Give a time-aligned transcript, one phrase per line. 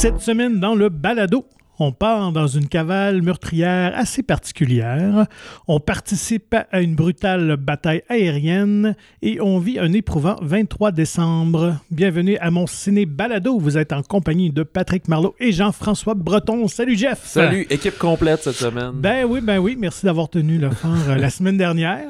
[0.00, 1.44] Cette semaine, dans le balado,
[1.78, 5.26] on part dans une cavale meurtrière assez particulière.
[5.68, 11.76] On participe à une brutale bataille aérienne et on vit un éprouvant 23 décembre.
[11.90, 13.58] Bienvenue à mon ciné balado.
[13.58, 16.66] Vous êtes en compagnie de Patrick Marlot et Jean-François Breton.
[16.66, 17.20] Salut Jeff.
[17.22, 18.92] Salut, équipe complète cette semaine.
[18.94, 19.76] Ben oui, ben oui.
[19.78, 22.08] Merci d'avoir tenu le fort euh, la semaine dernière.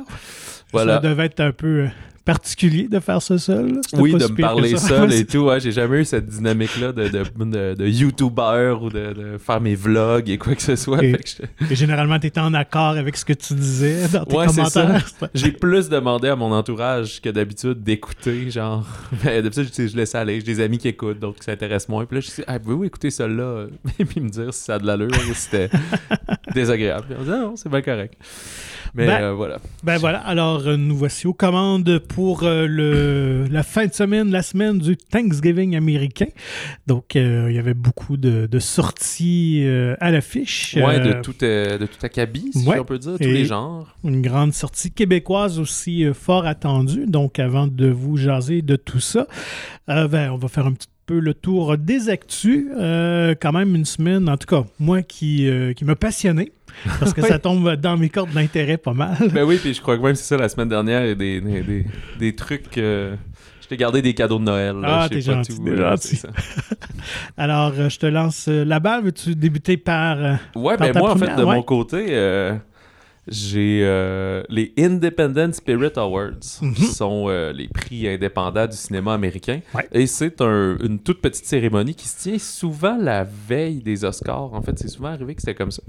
[0.73, 0.95] Voilà.
[0.95, 1.89] Ça devait être un peu euh,
[2.25, 3.81] particulier de faire ça seul.
[3.95, 5.39] Oui, pas de me parler seul et tout.
[5.39, 9.61] Ouais, j'ai jamais eu cette dynamique-là de, de, de, de YouTuber ou de, de faire
[9.61, 11.03] mes vlogs et quoi que ce soit.
[11.03, 14.09] Et- Fait que j'étais- Et généralement, tu étais en accord avec ce que tu disais
[14.09, 15.07] dans tes Ouais, commentaires.
[15.35, 18.87] J'ai plus demandé à mon entourage que d'habitude d'écouter, genre.
[19.25, 20.41] D'habitude, tu sais, je laisse aller.
[20.41, 22.05] J'ai des amis qui écoutent, donc ça intéresse moins.
[22.05, 23.67] Puis là, je dis, ah, pouvez-vous écouter celle-là?
[23.99, 25.71] Et puis me dire si ça a de l'allure ou si c'était
[26.55, 27.05] désagréable.
[27.09, 28.15] Puis on dit, ah non, c'est bien correct.
[28.95, 29.59] Mais Ben, euh, voilà.
[29.85, 34.31] Ben voilà, alors euh, nous voici aux commandes pour euh, le, la fin de semaine,
[34.31, 36.27] la semaine du Thanksgiving américain.
[36.89, 40.77] Donc euh, il y avait beaucoup de, de sorties euh, à l'affiche.
[40.77, 42.81] Euh, de tout, de tout acabit, si ouais.
[42.81, 43.97] on peut dire, tous les genres.
[44.03, 47.07] Une grande sortie québécoise aussi fort attendue.
[47.07, 49.29] Donc avant de vous jaser de tout ça,
[49.87, 52.67] ben, on va faire un petit peu le tour des actus.
[52.79, 56.53] Euh, quand même une semaine, en tout cas, moi qui, euh, qui m'a passionné.
[56.99, 57.29] Parce que Oui.
[57.29, 59.17] ça tombe dans mes cordes d'intérêt pas mal.
[59.33, 61.15] Ben oui, puis je crois que même c'est ça la semaine dernière, il y a
[61.15, 61.87] des, des, des,
[62.19, 62.77] des trucs.
[62.79, 63.15] euh,
[63.63, 64.77] je t'ai gardé des cadeaux de Noël.
[64.77, 66.21] là, Ah, je sais t'es pas gentil, tout, euh, gentil.
[67.37, 69.05] Alors, euh, je te lance euh, la balle.
[69.05, 70.17] Veux-tu débuter par.
[70.55, 71.55] Ouais, Par ben ta moi, en fait, de ouais.
[71.57, 72.55] mon côté, euh,
[73.31, 76.75] j'ai euh, les Independent Spirit Awards, Mhm.
[76.75, 79.61] qui sont euh, les prix indépendants du cinéma américain.
[79.75, 79.89] Ouais.
[79.93, 84.53] Et c'est un- une toute petite cérémonie qui se tient souvent la veille des Oscars.
[84.53, 85.83] En fait, c'est souvent arrivé que c'était comme ça.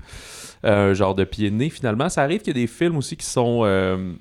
[0.66, 2.08] Euh, genre de pied de nez, finalement.
[2.09, 4.14] Ça arrive qu'il y a des films aussi qui sont euh,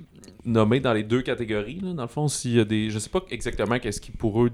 [0.47, 1.81] nommés dans les deux catégories.
[1.83, 1.93] là.
[1.93, 2.89] Dans le fond, s'il y a des...
[2.89, 4.50] Je sais pas exactement qu'est-ce qui, pour eux,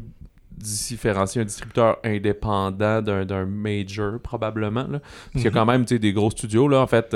[0.58, 4.86] différencier un distributeur indépendant d'un, major, probablement.
[4.88, 4.98] Là.
[5.00, 5.54] Parce qu'il y a Mhm.
[5.54, 6.66] quand même des gros studios.
[6.66, 7.14] Là, en fait,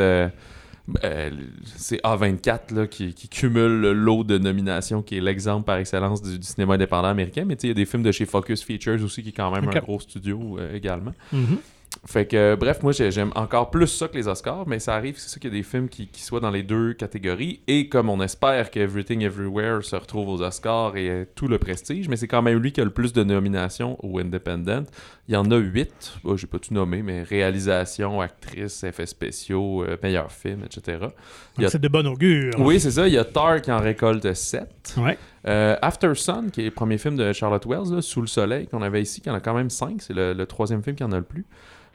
[1.04, 1.30] euh,
[1.64, 6.22] c'est A24 là, qui, qui cumule le lot de nominations, qui est l'exemple par excellence
[6.22, 7.44] du, du cinéma indépendant américain.
[7.46, 9.68] Mais il y a des films de chez Focus Features aussi, qui est quand même
[9.68, 11.12] un gros studio euh, également.
[11.32, 11.58] mhm.
[12.06, 14.94] Fait que, euh, bref, moi, j'ai- j'aime encore plus ça que les Oscars, mais ça
[14.94, 17.60] arrive, c'est ça qu'il y a des films qui, qui soient dans les deux catégories.
[17.66, 21.58] Et comme on espère que Everything Everywhere se retrouve aux Oscars et ait tout le
[21.58, 24.86] prestige, mais c'est quand même lui qui a le plus de nominations au Independent.
[25.28, 29.84] Il y en a huit, Bon, j'ai pas tout nommé, mais réalisation, actrice, effets spéciaux,
[29.84, 30.80] euh, meilleur film, etc.
[30.86, 32.52] Il y Donc, a- C'est de bon augure.
[32.58, 33.06] Oui, c'est ça.
[33.08, 34.94] Il y a Tar qui en récolte 7.
[34.96, 35.18] Ouais.
[35.46, 38.82] Euh, After Sun, qui est le premier film de Charlotte Wells, Sous le soleil, qu'on
[38.82, 40.02] avait ici, qui en a quand même 5.
[40.02, 41.46] C'est le, le troisième film qui en a le plus.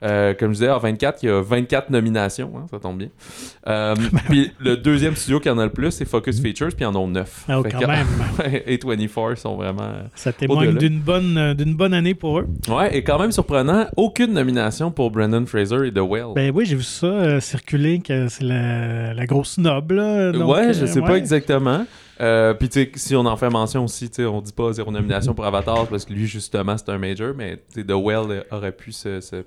[0.05, 3.09] Euh, comme je disais, en 24, il y a 24 nominations, hein, ça tombe bien.
[3.67, 3.95] Euh,
[4.29, 6.95] puis le deuxième studio qui en a le plus, c'est Focus Features, puis ils en
[6.95, 7.45] ont 9.
[7.47, 8.07] Ah, quand même.
[8.65, 9.89] et 24 sont vraiment...
[10.13, 12.47] Ça témoigne d'une bonne, euh, d'une bonne année pour eux.
[12.67, 16.33] Ouais, et quand même surprenant, aucune nomination pour Brendan Fraser et The Whale.
[16.35, 19.95] Ben oui, j'ai vu ça euh, circuler, que c'est la, la grosse noble.
[19.95, 20.31] là.
[20.31, 21.85] Donc, ouais, je euh, sais pas exactement.
[22.21, 24.71] Euh, Puis tu sais, si on en fait mention aussi, tu sais, on dit pas
[24.73, 27.91] zéro nomination pour Avatar parce que lui justement c'est un major, mais tu sais, The
[27.91, 29.43] Well euh, aurait pu se, se-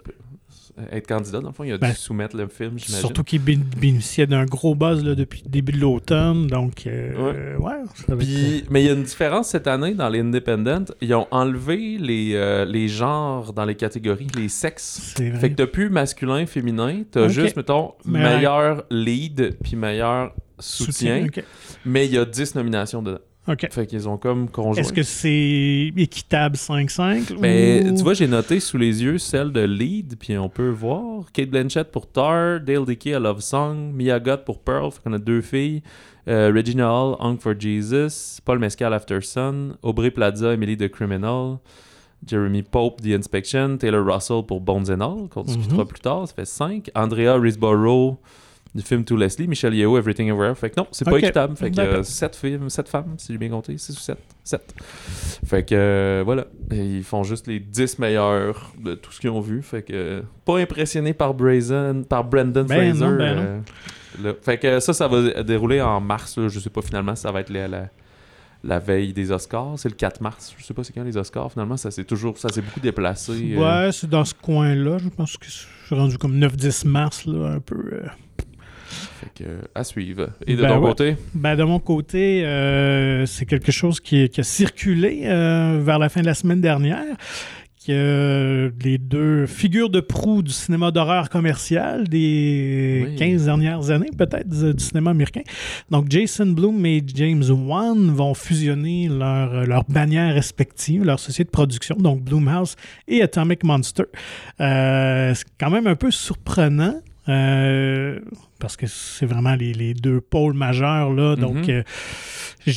[0.93, 1.41] être candidat.
[1.41, 2.99] Dans le fond, il a Ben, dû soumettre le film, j'imagine.
[2.99, 6.47] Surtout qu'il bé- bénéficiait d'un gros buzz là, depuis le début de l'automne.
[6.47, 7.73] Donc, euh, ouais.
[8.07, 10.95] ça Puis, mais il y a une différence cette année dans les Independent.
[11.01, 15.15] Ils ont enlevé les, euh, les genres dans les catégories, les sexes.
[15.17, 15.41] c'est vrai.
[15.41, 17.31] Fait que t'as plus masculin, féminin, t'as Ok.
[17.31, 21.27] juste, mettons, Meilleur- meilleur lead puis meilleur soutien,
[21.85, 23.19] mais il y a 10 nominations dedans.
[23.49, 23.67] Ok.
[23.73, 24.83] Fait qu'ils ont comme conjoint.
[24.83, 27.39] Est-ce que c'est équitable 5-5?
[27.41, 30.69] Ben, ou- tu vois, j'ai noté sous les yeux celle de Lead, puis on peut
[30.69, 31.25] voir.
[31.33, 35.13] Kate Blanchett pour Tar, Dale Dickey à Love Song, Mia Goth pour Pearl, fait qu'on
[35.15, 35.83] a deux filles,
[36.29, 41.59] euh, Regina Hall, Hung for Jesus, Paul Mescal After Sun, Aubrey Plaza, Emily the Criminal,
[42.27, 45.87] Jeremy Pope, The Inspection, Taylor Russell pour Bones and All, qu'on discutera Mhm.
[45.87, 46.91] plus tard, ça fait 5.
[46.95, 48.19] Andrea Risborough
[48.75, 50.57] du film To Leslie, Michelle Yeoh, Everything Everywhere.
[50.57, 51.23] Fait que non, c'est pas Ok.
[51.23, 51.57] équitable.
[51.57, 52.05] Fait que D'accord.
[52.05, 54.19] 7 films, sept femmes, si j'ai bien compté, 6 ou 7.
[54.45, 54.75] 7.
[55.47, 59.31] Fait que euh, voilà, Et ils font juste les 10 meilleurs de tout ce qu'ils
[59.31, 59.63] ont vu.
[59.63, 63.05] Fait que euh, pas impressionné par Brazen, par Brendan Ben Fraser.
[63.05, 63.43] non, ben non.
[64.25, 64.35] euh.
[64.43, 66.37] Fait que ça, ça va dérouler en mars.
[66.39, 66.49] là.
[66.49, 67.89] Je sais pas finalement si ça va être la, la,
[68.65, 69.75] la veille des Oscars.
[69.79, 70.55] C'est le 4 mars.
[70.59, 71.51] Je sais pas c'est quand les Oscars.
[71.53, 73.33] Finalement, ça s'est toujours, ça s'est beaucoup déplacé.
[73.57, 73.85] euh.
[73.87, 74.99] Ouais, c'est dans ce coin-là.
[74.99, 75.53] Je pense que je
[75.87, 78.03] suis rendu comme 9-10 mars, là, un peu.
[79.21, 80.31] Fait que, à suivre.
[80.47, 80.89] Et de Ben ton ouais.
[80.91, 81.17] côté?
[81.35, 86.09] Ben, de mon côté, euh, c'est quelque chose qui, qui a circulé euh, vers la
[86.09, 87.17] fin de la semaine dernière,
[87.77, 93.17] qui euh, les deux figures de proue du cinéma d'horreur commercial des Oui.
[93.17, 95.43] 15 dernières années, peut-être, du, cinéma américain.
[95.91, 101.51] Donc, Jason Blum et James Wan vont fusionner leurs leurs bannières respectives, leurs sociétés de
[101.51, 102.77] production, donc Blumhouse
[103.09, 104.05] et Atomic Monster.
[104.61, 107.01] Euh, c'est quand même un peu surprenant.
[107.29, 108.19] Euh,
[108.59, 111.71] parce que c'est vraiment les, les deux pôles majeurs là, donc Mhm.
[111.71, 111.83] euh,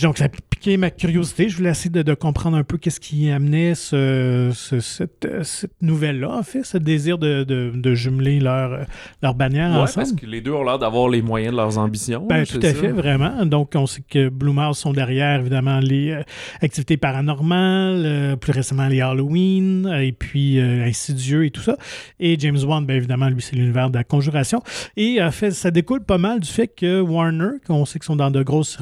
[0.02, 1.50] donc, ça a piqué ma curiosité.
[1.50, 5.44] Je voulais essayer de, de comprendre un peu qu'est-ce qui amenait ce, ce- cette, euh,
[5.44, 8.86] cette nouvelle-là, en fait, ce désir de, de, de jumeler leurs
[9.22, 10.06] leur bannières Ouais, ensemble.
[10.08, 12.26] parce que les deux ont l'air d'avoir les moyens de leurs ambitions.
[12.28, 12.74] Ben, tout à ça?
[12.74, 13.46] fait, vraiment.
[13.46, 16.24] Donc, on sait que Blumhouse sont derrière, évidemment, les euh,
[16.62, 21.76] activités paranormales, euh, plus récemment les Halloween, euh, et puis euh, Insidieux et tout ça.
[22.20, 24.62] Et James Wan, bien évidemment, lui, c'est l'univers de la conjuration.
[24.98, 28.16] Et en fait, ça découle pas mal du fait que Warner, qu'on sait qu'ils sont
[28.16, 28.76] dans de grosses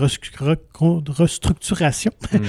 [1.00, 2.40] restru- recon- restructurations, Mhm.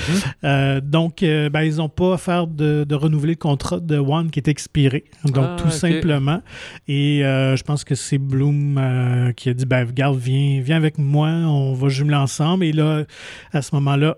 [0.45, 3.97] euh, donc, euh, ben, ils n'ont pas à faire de, de renouveler le contrat de
[3.99, 5.05] One qui est expiré.
[5.25, 6.43] Donc, Ah, tout simplement.
[6.89, 10.99] Et euh, je pense que c'est Bloom qui a dit ben, regarde, viens, viens avec
[10.99, 12.65] moi, on va jumeler ensemble.
[12.65, 13.05] Et là,
[13.53, 14.17] à ce moment-là,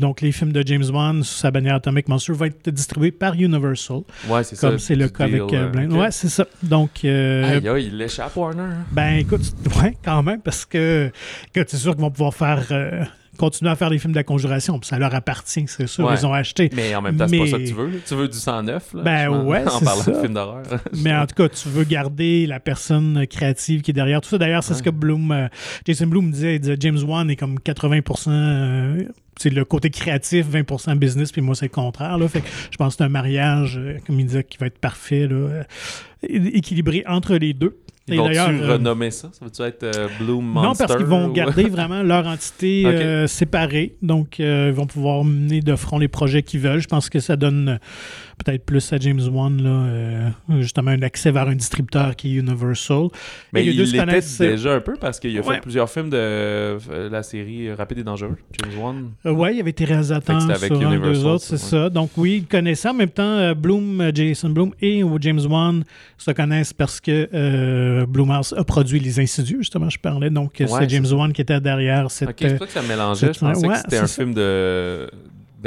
[0.00, 3.34] donc les films de James Wan sous sa bannière Atomic Monster vont être distribués par
[3.34, 4.68] Universal, Ouais, c'est ça.
[4.70, 5.92] comme c'est le cas deal, avec euh, euh, Blind.
[5.92, 5.98] ok.
[6.00, 6.46] Ouais, c'est ça.
[6.62, 8.62] Donc, Aïe, aïe, il l'échappe, Warner.
[8.62, 8.84] hein.
[8.92, 9.42] ben écoute,
[9.82, 11.10] ouais, quand même, parce que,
[11.52, 12.66] que c'est sûr qu'ils vont pouvoir faire.
[13.36, 16.14] Continuer à faire des films de la conjuration, puis ça leur appartient, c'est sûr, Ouais.
[16.18, 16.70] ils ont acheté.
[16.74, 17.86] Mais en même temps, c'est pas ça que tu veux.
[17.86, 17.96] là.
[18.06, 19.02] Tu veux du 109, là.
[19.02, 20.10] Ben ouais, En parlant ça.
[20.10, 20.62] de films d'horreur.
[20.94, 24.38] Mais en tout cas, tu veux garder la personne créative qui est derrière tout ça.
[24.38, 24.90] D'ailleurs, c'est ce que.
[24.90, 25.48] Bloom, euh,
[25.86, 29.02] Jason Bloom disait, il disait James Wan est comme 80%, euh,
[29.38, 32.16] c'est le côté créatif, 20% business, puis moi c'est le contraire.
[32.16, 32.26] Là.
[32.28, 34.78] Fait que je pense que c'est un mariage, euh, comme il disait, qui va être
[34.78, 35.62] parfait, là, euh,
[36.22, 37.76] équilibré entre les deux.
[38.08, 39.30] Ils vont-tu euh, renommer ça?
[39.32, 40.68] Ça va-tu être euh, Bloom Monster?
[40.68, 43.96] Non, parce qu'ils vont ou- garder vraiment leur entité euh, séparée.
[44.02, 46.80] Donc, euh, ils vont pouvoir mener de front les projets qu'ils veulent.
[46.80, 47.80] Je pense que ça donne
[48.44, 50.28] peut-être plus à James Wan, là, euh,
[50.60, 53.08] justement, un accès vers un distributeur qui est Universal.
[53.52, 55.54] Mais Et il l'était connaissent, euh, déjà un peu parce qu'il a Ouais.
[55.56, 59.10] fait plusieurs films de euh, la série Rapide et Dangereux, James Wan.
[59.24, 61.90] Ouais, il avait été réalisateur avec deux autres, c'est ça, ça.
[61.90, 62.88] Donc oui, ils connaissaient.
[62.90, 65.84] En même temps, Bloom, Jason Bloom et James Wan
[66.18, 70.30] se connaissent parce que Blumhouse a produit Les Insidieux, justement, je parlais.
[70.30, 71.14] Donc Ouais, c'est James ça.
[71.16, 72.28] Wan qui était derrière cette...
[72.30, 73.32] Ok, c'est pas que ça mélangeait.
[73.32, 74.22] Je pensais que c'était un ça.
[74.22, 75.08] film de,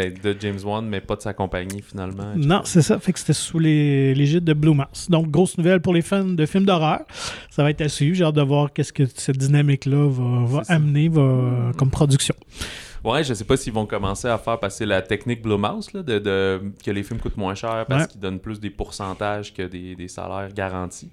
[0.07, 2.33] de James Wan, mais pas de sa compagnie finalement.
[2.35, 2.99] Non, c'est ça.
[2.99, 5.07] Fait que c'était sous les- l'égide de Blumhouse.
[5.09, 7.01] Donc, grosse nouvelle pour les fans de films d'horreur.
[7.49, 8.15] Ça va être à suivre.
[8.15, 12.35] J'ai hâte de voir qu'est-ce que cette dynamique-là va, amener va, comme production.
[13.03, 16.19] Ouais, je sais pas s'ils vont commencer à faire passer la technique Blumhouse, là, de,
[16.19, 18.07] de- que les films coûtent moins cher parce Ouais.
[18.09, 21.09] qu'ils donnent plus des pourcentages que des, des salaires garantis.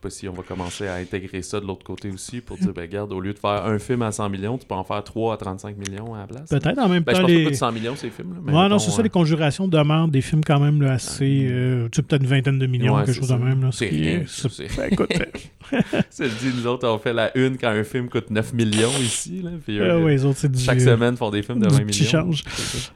[0.00, 2.56] Je sais pas si on va commencer à intégrer ça de l'autre côté aussi pour
[2.56, 4.84] dire, ben regarde, au lieu de faire un film à 100 millions, tu peux en
[4.84, 6.48] faire 3 à 35 millions à la place.
[6.50, 7.26] Peut-être en même Ben, je temps.
[7.26, 7.42] pense les...
[7.44, 8.34] pas que 100 millions ces films.
[8.34, 10.92] Là, mais Ouais, non, c'est ça, euh, les conjurations demandent des films quand même là,
[10.92, 11.48] assez.
[11.50, 13.38] euh, tu sais, peut-être une vingtaine de millions, Ouais, quelque c'est chose ça.
[13.38, 13.60] de même.
[13.60, 15.10] là, ce C'est rien, c'est- c'est- ben, écoute,
[15.72, 15.80] euh,
[16.10, 18.92] Ça le dit, nous autres, on fait la une quand un film coûte 9 millions
[19.00, 19.42] ici.
[19.42, 20.60] Là, puis, euh, euh, ouais, les autres, c'est du.
[20.62, 22.10] Chaque semaine, font des films de du 20 petit millions.
[22.32, 22.44] change.
[22.54, 22.92] C'est ça.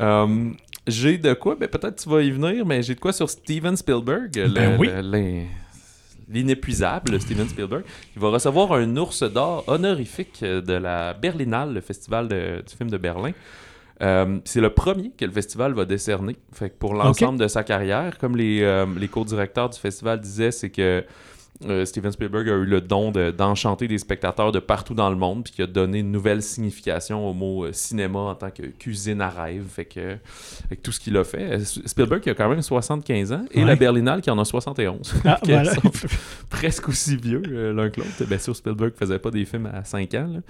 [0.00, 0.50] Euh,
[0.86, 3.76] j'ai de quoi, ben, peut-être tu vas y venir, mais j'ai de quoi sur Steven
[3.76, 4.88] Spielberg, le- Ben oui.
[4.90, 5.42] le-
[6.30, 7.84] l'inépuisable Steven Spielberg.
[8.16, 12.90] Il va recevoir un ours d'or honorifique de la Berlinale, le festival de- du film
[12.90, 13.32] de Berlin.
[14.02, 16.36] Euh, c'est le premier que le festival va décerner.
[16.52, 20.52] Fait que pour l'ensemble de sa carrière, comme les, euh, les co-directeurs du festival disaient,
[20.52, 21.04] c'est que
[21.68, 25.16] euh, Steven Spielberg a eu le don de- d'enchanter des spectateurs de partout dans le
[25.16, 28.62] monde, puis qui a donné une nouvelle signification au mot euh, cinéma en tant que
[28.62, 29.64] cuisine à rêve.
[29.68, 30.16] Fait que,
[30.66, 33.60] avec tout ce qu'il a fait, euh, Spielberg qui a quand même 75 ans, et
[33.60, 33.66] Ouais.
[33.66, 35.14] la Berlinale qui en a 71.
[35.24, 35.74] Ah, voilà.
[35.74, 35.82] sont
[36.48, 38.24] presque aussi vieux euh, l'un que l'autre.
[38.26, 40.30] Bien sûr, Spielberg faisait pas des films à 5 ans.
[40.34, 40.40] là.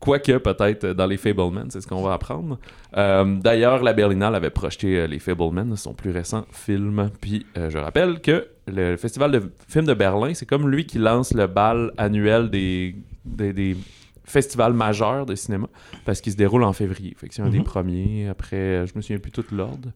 [0.00, 2.58] Quoique, peut-être, dans les Fableman, c'est ce qu'on va apprendre.
[2.96, 7.08] Euh, D'ailleurs, la Berlinale avait projeté euh, les Fableman, son plus récent film.
[7.20, 10.98] Puis, euh, je rappelle que le Festival de films de Berlin, c'est comme lui qui
[10.98, 13.76] lance le bal annuel des, des, des
[14.24, 15.66] festivals majeurs de cinéma,
[16.04, 17.14] parce qu'il se déroule en février.
[17.16, 17.64] Fait que c'est un des Mhm.
[17.64, 18.28] premiers.
[18.28, 19.90] Après, euh, je me souviens plus tout de l'ordre.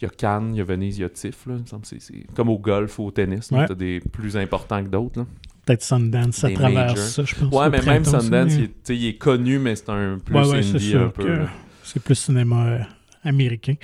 [0.00, 1.46] Il y a Cannes, il y a Venise, il y a TIFF.
[1.46, 3.50] Là, il me semble que c'est- c'est comme au golf ou au tennis.
[3.50, 3.66] Ouais.
[3.66, 5.24] Tu as des plus importants que d'autres.
[5.66, 6.98] Peut-être Sundance à Des travers majors.
[6.98, 7.52] ça, je pense.
[7.54, 10.94] Ouais, mais même Sundance, il, est, il est connu, mais c'est un plus Ouais, indie
[10.96, 11.38] un peu.
[11.84, 12.78] c'est plus cinéma euh,
[13.24, 13.74] américain.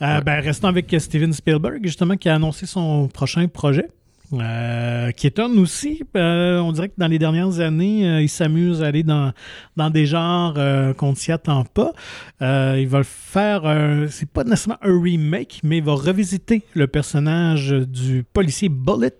[0.00, 0.22] Euh, Ouais.
[0.24, 3.86] ben, restons avec Steven Spielberg, justement, qui a annoncé son prochain projet.
[4.34, 6.00] euh, qui étonne aussi.
[6.16, 9.30] Euh, on dirait que dans les dernières années, euh, il s'amuse à aller dans,
[9.76, 11.92] dans des genres euh, qu'on ne s'y attend pas.
[12.40, 16.86] Il va le faire, un- c'est pas nécessairement un remake, mais il va revisiter le
[16.86, 19.12] personnage du policier Bullet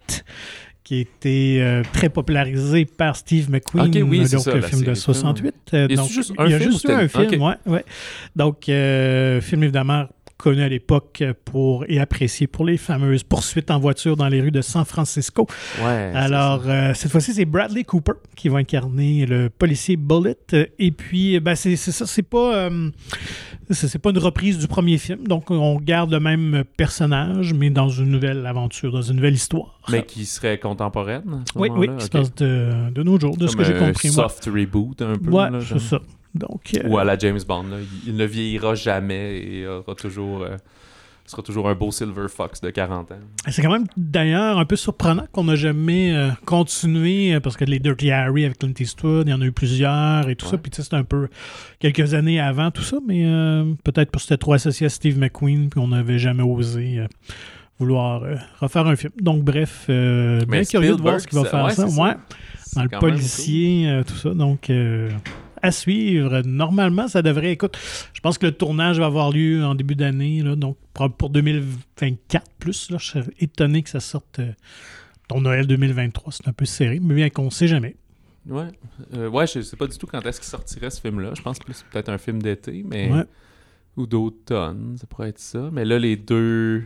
[0.82, 4.94] qui a été très popularisé par Steve McQueen, oui, donc ça, le film de série
[4.94, 4.94] film.
[4.94, 5.54] 68.
[5.74, 7.48] Euh, Y a-tu donc, juste un il y a film juste un film, ok.
[7.66, 7.84] ouais, ouais.
[8.34, 8.64] Donc,
[9.44, 10.06] film évidemment
[10.42, 14.50] connu à l'époque pour et apprécié pour les fameuses poursuites en voiture dans les rues
[14.50, 15.46] de San Francisco.
[15.84, 16.10] Ouais.
[16.14, 20.36] Alors, euh, cette fois-ci, c'est Bradley Cooper qui va incarner le policier Bullet.
[20.78, 22.90] Et puis, ben, c'est ça, c'est pas, euh,
[23.70, 25.28] c'est pas une reprise du premier film.
[25.28, 29.78] Donc, on garde le même personnage, mais dans une nouvelle aventure, dans une nouvelle histoire.
[29.90, 33.54] Mais qui serait contemporaine oui, oui, qui se passe de, de nos jours, de ce
[33.54, 34.10] que j'ai un compris.
[34.10, 34.28] moi.
[34.28, 35.30] soft reboot un peu.
[35.30, 36.00] Ouais, c'est ça.
[36.34, 37.64] Donc, euh, Ou à la James Bond.
[37.64, 37.76] là.
[38.06, 40.56] Il, ne vieillira jamais et aura toujours, euh,
[41.26, 43.16] sera toujours un beau Silver Fox de 40 ans.
[43.48, 47.78] C'est quand même d'ailleurs un peu surprenant qu'on n'a jamais euh, continué parce que les
[47.78, 50.56] Dirty Harry avec Clint Eastwood, il y en a eu plusieurs et tout ça.
[50.58, 51.28] Puis tu sais, c'était un peu
[51.78, 55.18] quelques années avant tout ça, mais euh, peut-être parce que c'était trop associé à Steve
[55.18, 57.06] McQueen puis on n'avait jamais osé euh,
[57.78, 58.22] vouloir
[58.60, 59.12] refaire un film.
[59.20, 62.02] Donc bref, euh, bien Mais curieux de voir ce qu'il va Spielberg, faire ça- ça.
[62.02, 62.14] ouais,
[62.76, 64.30] dans le policier, tout ça.
[64.34, 65.10] Donc euh,
[65.62, 66.42] à suivre.
[66.44, 67.52] Normalement, ça devrait.
[67.52, 67.78] Écoute,
[68.12, 71.30] je pense que le tournage va avoir lieu en début d'année, là, donc pour pour
[71.30, 72.90] 2024 plus.
[72.90, 74.52] Là, je serais étonné que ça sorte euh,
[75.28, 76.32] ton Noël 2023.
[76.32, 77.96] C'est un peu serré, mais bien qu'on ne sait jamais.
[78.46, 78.68] Ouais.
[79.14, 81.32] Euh, ouais, je sais pas du tout quand est-ce qu'il sortirait ce film-là.
[81.34, 83.10] Je pense que c'est peut-être un film d'été, mais.
[83.10, 83.24] Ouais.
[83.96, 85.68] Ou d'automne, ça pourrait être ça.
[85.70, 86.82] Mais là, les deux.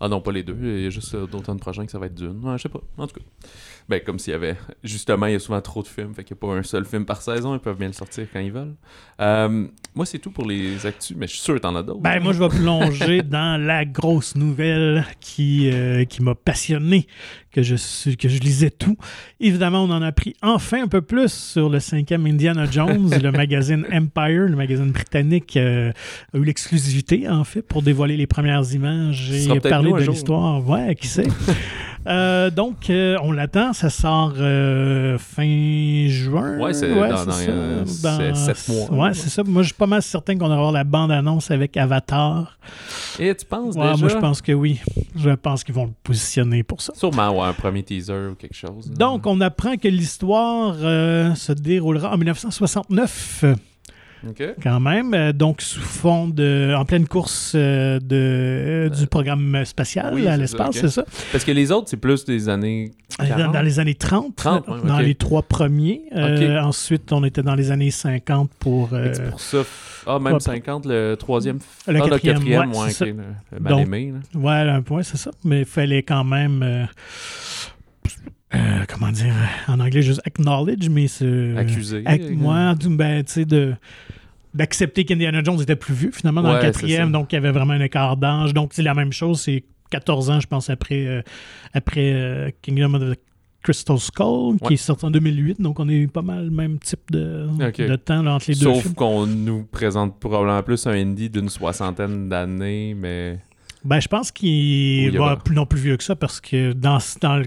[0.00, 0.56] Ah non, pas les deux.
[0.60, 2.44] Il y a juste euh, d'automne prochain que ça va être d'une.
[2.44, 2.80] Ouais, je sais pas.
[2.98, 3.48] En tout cas.
[3.88, 4.56] Ben, comme s'il y avait.
[4.84, 6.14] Justement, il y a souvent trop de films.
[6.14, 7.54] Fait qu'il n'y a pas un seul film par saison.
[7.54, 8.74] Ils peuvent bien le sortir quand ils veulent.
[9.20, 12.00] Euh, moi, c'est tout pour les actus, mais je suis sûr que t'en as d'autres.
[12.00, 17.06] Ben, moi, je vais plonger dans la grosse nouvelle qui, euh, qui m'a passionné,
[17.52, 18.96] que je, suis- que je lisais tout.
[19.40, 23.10] Évidemment, on en a appris enfin un peu plus sur le cinquième Indiana Jones.
[23.22, 25.90] le magazine Empire, le magazine britannique, euh,
[26.32, 30.66] a eu l'exclusivité, en fait, pour dévoiler les premières images et parler de l'histoire.
[30.68, 31.26] Ouais, qui sait?
[32.06, 33.72] Euh, donc, euh, on l'attend.
[33.72, 36.58] Ça sort euh, fin juin.
[36.58, 38.90] Ouais, c'est dans- dans, sept mois.
[39.08, 39.42] Ouais, c'est ça.
[39.44, 42.58] Moi, je suis pas mal certain qu'on va avoir la bande-annonce avec Avatar.
[43.18, 43.96] Et tu penses Ouais, déjà?
[43.98, 44.80] moi, je pense que oui.
[45.16, 46.94] Je pense qu'ils vont le positionner pour ça.
[46.94, 48.90] Sûrement, ouais, un premier teaser ou quelque chose.
[48.90, 53.44] Donc, on apprend que l'histoire se déroulera en 1969,
[54.24, 55.14] euh, quand même.
[55.14, 56.74] Euh, donc, sous fond de.
[56.76, 61.04] en pleine course euh, de, du programme spatial oui, à l'espace, c'est ça?
[61.32, 62.92] Parce que les autres, c'est plus des années.
[63.18, 63.52] Dans, 40.
[63.54, 66.02] dans les années 30, 30, ouais, dans les trois premiers.
[66.14, 68.90] Euh, Ensuite, on était dans les années 50 pour.
[68.92, 69.58] Euh, pour ça.
[70.06, 71.58] Ah, même ouais, 50, le troisième.
[71.86, 73.22] Le ah, quatrième, le quatrième, ouais, ouais, c'est ok, ça.
[73.52, 74.12] le, le mal Donc, aimé.
[74.34, 74.40] là.
[74.40, 75.30] Ouais, un point, c'est ça.
[75.44, 76.62] Mais il fallait quand même.
[76.62, 76.84] euh,
[78.54, 79.34] euh, comment dire
[79.68, 81.56] En anglais, juste acknowledge, mais c'est.
[81.56, 82.04] Accusé.
[82.06, 83.74] Euh, moi, ben, tu sais, de
[84.54, 87.52] d'accepter qu'Indiana Jones était plus vieux, finalement, dans le Ouais, quatrième, donc il y avait
[87.52, 88.52] vraiment un écart d'âge.
[88.52, 91.22] Donc, c'est la même chose, c'est 14 ans, je pense, après, euh,
[91.72, 93.20] après euh, Kingdom of the
[93.62, 96.78] Crystal Skull, qui est sorti en 2008, donc on a eu pas mal le même
[96.78, 100.92] type de, de temps là, entre les deux Sauf qu'on nous présente probablement plus un
[100.92, 103.38] indie d'une soixantaine d'années, mais.
[103.84, 107.36] Ben, je pense qu'il va plus non plus vieux que ça, parce que dans, dans
[107.36, 107.46] le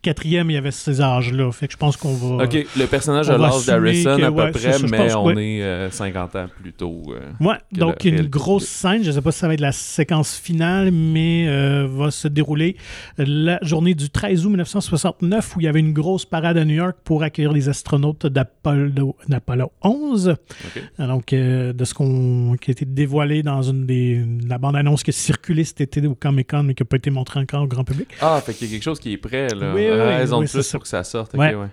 [0.00, 1.50] quatrième, il y avait ces âges-là.
[1.52, 2.44] Fait que je pense qu'on va...
[2.44, 5.26] Ok, le personnage on a l'âge d'Harrison à peu ouais, près, ça, mais pense, on
[5.26, 5.44] ouais.
[5.44, 7.02] est euh, 50 ans plus tôt.
[7.08, 7.44] euh.
[7.44, 10.36] Ouais, donc une grosse scène, je ne sais pas si ça va être la séquence
[10.36, 12.76] finale, mais euh, va se dérouler
[13.18, 16.74] la journée du 13 août 1969 où il y avait une grosse parade à New
[16.74, 20.28] York pour accueillir les astronautes d'Apollo d'Apollo 11.
[20.28, 20.82] Ok.
[20.98, 25.10] Donc, euh, de ce qu'on qui a été dévoilé dans une des la bande-annonce qui
[25.10, 27.84] a circulé cet été au Comic-Con, mais qui n'a pas été montrée encore au grand
[27.84, 28.08] public.
[28.20, 29.72] Ah, fait qu'il y a quelque chose qui est prêt, là.
[29.74, 30.72] Oui, oui, oui, Raison oui, de c'est plus ça.
[30.78, 31.34] pour que ça sorte.
[31.34, 31.54] ok, Ouais.
[31.54, 31.66] ouais.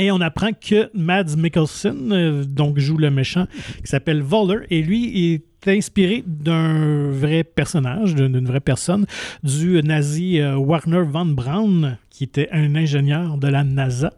[0.00, 3.46] Et on apprend que Mads Mikkelsen, euh, donc joue le méchant,
[3.80, 9.06] qui s'appelle Voller, et lui est inspiré d'un vrai personnage, d'une vraie personne,
[9.42, 14.12] du nazi euh, Warner von Braun, qui était un ingénieur de la NASA,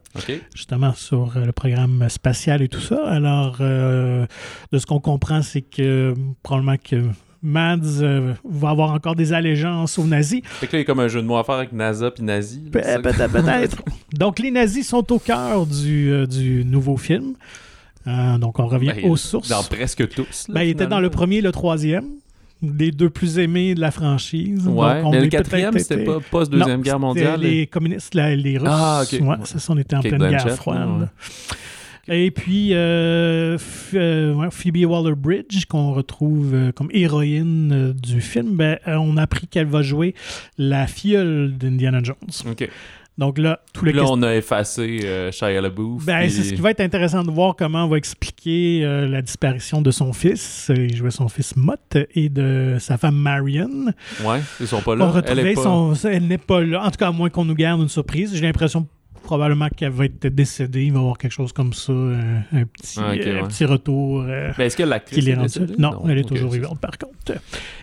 [0.55, 3.03] justement sur euh, le programme spatial et tout ça.
[3.09, 4.27] Alors, euh,
[4.73, 7.07] de ce qu'on comprend, c'est que probablement que
[7.43, 10.43] Mads euh, va avoir encore des allégeances aux nazis.
[10.45, 12.11] Fait que là, il y a comme un jeu de mots à faire avec NASA
[12.11, 12.63] puis Nazi.
[12.65, 12.99] là, Pe- c'est ça?
[13.01, 13.83] Peut-être, peut-être.
[14.13, 17.35] Donc, les nazis sont au cœur du, euh, du nouveau film.
[18.07, 19.49] Euh, donc, on revient Ben, aux sources.
[19.49, 20.49] Dans presque tous.
[20.49, 22.07] là, Ben, il était dans le premier et le troisième,
[22.63, 24.67] les deux plus aimés de la franchise.
[24.67, 27.41] Ouais, Donc, on mais le quatrième, c'était pas post-deuxième guerre mondiale.
[27.41, 28.69] Les communistes, la- les Russes.
[28.71, 29.21] Ah, ok.
[29.21, 30.89] Ouais, ça, on était en pleine guerre froide.
[31.01, 31.07] ouais.
[32.13, 33.57] Et puis, euh,
[33.95, 39.69] euh, Phoebe Waller-Bridge, qu'on retrouve euh, comme héroïne du film, ben, on a appris qu'elle
[39.69, 40.15] va jouer
[40.59, 42.17] la filleule d'Indiana Jones.
[42.51, 42.69] Ok.
[43.17, 46.05] Donc là, tous les Puis là, on a effacé euh, Shia LaBeouf.
[46.07, 49.07] Ben, puis- c'est ce qui va être intéressant de voir comment on va expliquer euh,
[49.07, 50.73] la disparition de son fils.
[50.75, 53.93] Il jouait son fils Mott et de sa femme Marion.
[54.25, 55.23] Ouais, ils sont pas On là.
[55.27, 55.63] Elle pas...
[55.63, 55.95] son.
[56.09, 56.83] Elle n'est pas là.
[56.83, 58.35] En tout cas, à moins qu'on nous garde une surprise.
[58.35, 58.89] J'ai l'impression
[59.23, 60.85] probablement qu'elle va être décédée.
[60.87, 63.49] Il va y avoir quelque chose comme ça, un, un petit, Ah, euh, un ouais.
[63.49, 64.23] petit retour.
[64.27, 65.75] euh, Ben, est-ce que l'actrice est rend décédée?
[65.79, 67.39] Non, elle est toujours vivante par contre.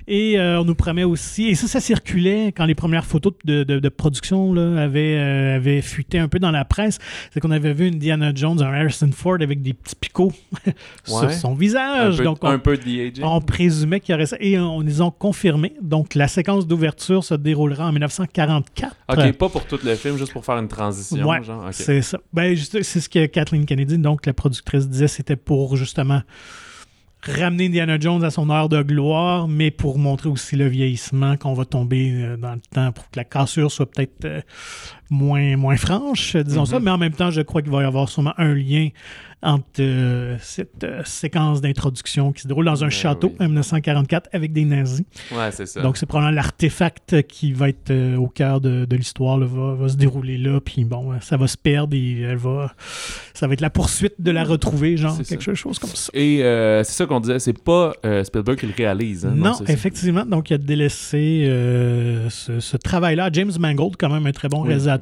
[0.07, 3.63] Et euh, on nous promet aussi, et ça, ça circulait quand les premières photos de,
[3.63, 6.97] de- de production là, avaient, euh, avaient fuité un peu dans la presse,
[7.33, 10.31] c'est qu'on avait vu Indiana Jones, un Harrison Ford avec des petits picots
[11.05, 12.17] sur son Un visage.
[12.17, 13.23] peu, Donc on, un peu de de-aging.
[13.23, 14.37] on présumait qu'il y aurait ça.
[14.39, 15.73] Et on les ont confirmé.
[15.81, 18.95] Donc la séquence d'ouverture se déroulera en 1944.
[19.09, 21.17] Ok, pas pour tout le film, juste pour faire une transition.
[21.27, 21.65] Ouais, genre.
[21.65, 21.73] ok.
[21.73, 22.19] C'est ça.
[22.33, 26.21] Ben, c'est ce que Kathleen Kennedy, donc la productrice, disait, c'était pour justement
[27.23, 31.53] ramener Indiana Jones à son heure de gloire, mais pour montrer aussi le vieillissement qu'on
[31.53, 34.41] va tomber euh, dans le temps, pour que la cassure soit peut-être euh,
[35.09, 36.65] moins, moins franche, euh, disons Mhm.
[36.67, 36.79] ça.
[36.79, 38.89] Mais en même temps, je crois qu'il va y avoir sûrement un lien
[39.43, 43.45] entre euh, cette euh, séquence d'introduction qui se déroule dans un Ben château oui.
[43.45, 45.05] en 1944 avec des nazis.
[45.31, 45.79] Ouais, c'est ça.
[45.81, 49.89] Donc, c'est probablement l'artefact qui va être euh, au cœur de, de l'histoire, va, va
[49.89, 52.73] se dérouler là, puis bon, ça va se perdre et elle va,
[53.35, 56.09] ça va être la poursuite de la retrouver, genre quelque chose comme ça.
[56.15, 56.37] Et
[56.83, 59.23] c'est ça qu'on disait, c'est pas Spielberg qui le réalise.
[59.27, 59.65] hein, non, ça.
[59.67, 61.43] effectivement, donc il a délaissé
[62.29, 64.96] ce, ce travail-là à James Mangold, quand même un très bon Oui, réalisateur,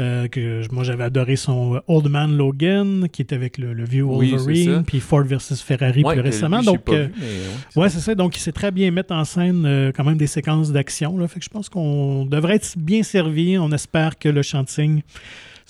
[0.00, 3.84] euh, que moi j'avais adoré son euh, Old Man Logan, qui était avec le, le
[3.84, 6.88] vieux Wolverine, puis Ford versus Ferrari Ouais, plus récemment, lui, donc...
[6.88, 7.88] euh, vu, ouais.
[7.88, 8.14] C'est ça.
[8.14, 11.16] Donc, il sait très bien mettre en scène euh, quand même des séquences d'action.
[11.18, 11.28] là.
[11.28, 13.58] Fait que je pense qu'on devrait être bien servi.
[13.58, 15.02] On espère que le chanting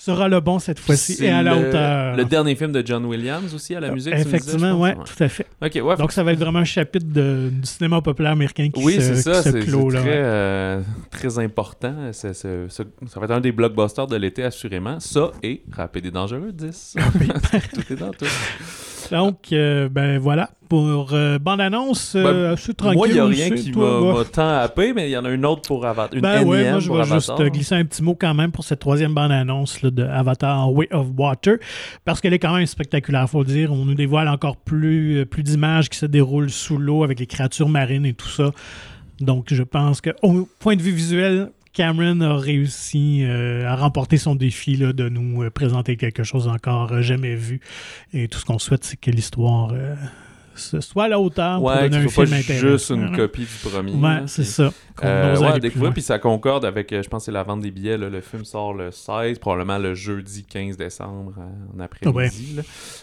[0.05, 2.15] sera le bon cette fois-ci et à la hauteur.
[2.17, 4.13] Le dernier film de John Williams aussi à la musique.
[4.13, 4.81] me disais, Effectivement, pense?
[4.81, 5.45] ouais, tout à fait.
[5.81, 5.95] Ouais.
[5.97, 9.13] Donc, ça va être vraiment un chapitre de- du cinéma populaire américain qui oui, se,
[9.13, 9.89] qui ça, se clôt.
[9.89, 11.95] là, très, euh, très important.
[12.11, 14.99] Ça, ça va être un des blockbusters de l'été, assurément.
[14.99, 16.95] Ça et Rapide et Dangereux 10.
[17.73, 18.25] tout est dans tout.
[19.11, 22.97] Donc, euh, ben voilà, pour euh, bande-annonce, euh, Ben, assez tranquille.
[22.97, 25.29] Moi, il n'y a rien qui m'a m'a tant happé, mais il y en a
[25.29, 26.13] une autre pour Avatar.
[26.13, 28.79] Une Ben ouais, moi je vais juste glisser un petit mot quand même pour cette
[28.79, 31.57] troisième bande-annonce de Avatar Way of Water,
[32.05, 33.71] parce qu'elle est quand même spectaculaire, faut le dire.
[33.71, 37.69] On nous dévoile encore plus, plus d'images qui se déroulent sous l'eau avec les créatures
[37.69, 38.51] marines et tout ça.
[39.19, 44.17] Donc je pense que au point de vue visuel, Cameron a réussi euh, à remporter
[44.17, 47.59] son défi là, de nous euh, présenter quelque chose encore euh, jamais vu.
[48.13, 49.73] Et tout ce qu'on souhaite, c'est que l'histoire
[50.55, 53.93] ce soit à la hauteur pour donner un film pas juste une copie du premier.
[53.93, 54.71] Ouais, c'est ça.
[55.03, 57.97] Euh, ouais, découvrir, puis ça concorde avec, je pense c'est la vente des billets.
[57.97, 58.09] là.
[58.09, 61.33] Le film sort le 16, probablement le jeudi 15 décembre
[61.75, 62.59] en après-midi.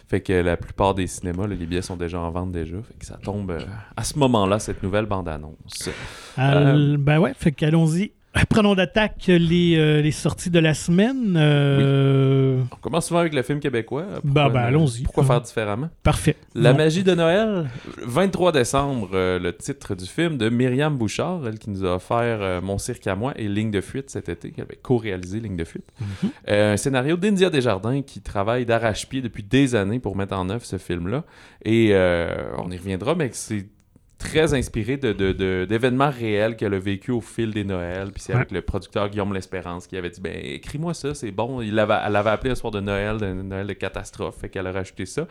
[0.08, 2.76] Fait que la plupart des cinémas, là, les billets sont déjà en vente déjà.
[2.76, 3.60] Fait que ça tombe euh,
[3.96, 5.90] à ce moment-là, cette nouvelle bande-annonce.
[6.38, 8.12] Euh, ben ouais, fait qu'allons-y.
[8.48, 11.34] Prenons d'attaque les, euh, les sorties de la semaine.
[11.36, 14.04] Euh, On commence souvent avec le film québécois.
[14.04, 15.02] Bah, Pourquoi, ben, euh, allons-y.
[15.02, 15.88] Pourquoi faire différemment?
[16.04, 16.36] Parfait.
[16.54, 16.78] La Bon.
[16.78, 17.68] magie de Noël,
[18.06, 22.62] 23 décembre, euh, le titre du film de Myriam Bouchard, elle qui nous a offert
[22.62, 25.64] Mon cirque à moi et Ligne de fuite cet été, qui avait co-réalisé Ligne de
[25.64, 25.86] fuite.
[26.00, 26.30] Mhm.
[26.48, 30.64] Euh, un scénario d'India Desjardins qui travaille d'arrache-pied depuis des années pour mettre en œuvre
[30.64, 31.24] ce film-là.
[31.64, 31.92] Et
[32.58, 33.66] on y reviendra, mais c'est
[34.20, 38.12] très inspiré de, de- de- d'événements réels qu'elle a vécu au fil des Noëls.
[38.12, 41.60] Puis c'est avec le producteur Guillaume L'Espérance qui avait dit ben écris-moi ça, c'est bon.
[41.62, 44.66] Il l'avait, elle l'avait appelé un soir de Noël, de Noël de catastrophe, fait qu'elle
[44.68, 45.26] a rajouté ça.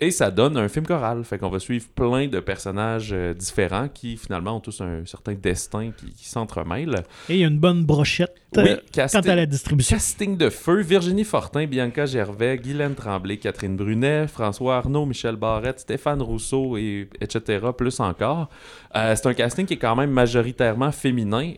[0.00, 1.22] Et ça donne un film choral.
[1.24, 5.34] Fait qu'on va suivre plein de personnages euh, différents qui finalement ont tous un certain
[5.34, 7.04] destin qui, qui s'entremêlent.
[7.28, 9.96] Et il y a une bonne brochette Oui, euh, casting- quant à la distribution.
[9.96, 15.78] Casting de feu, Virginie Fortin, Bianca Gervais, Guylaine Tremblay, Catherine Brunet, François Arnaud, Michel Barrette,
[15.80, 18.48] Stéphane Rousseau, et, etc., plus encore.
[18.96, 21.52] Euh, c'est un casting qui est quand même majoritairement féminin.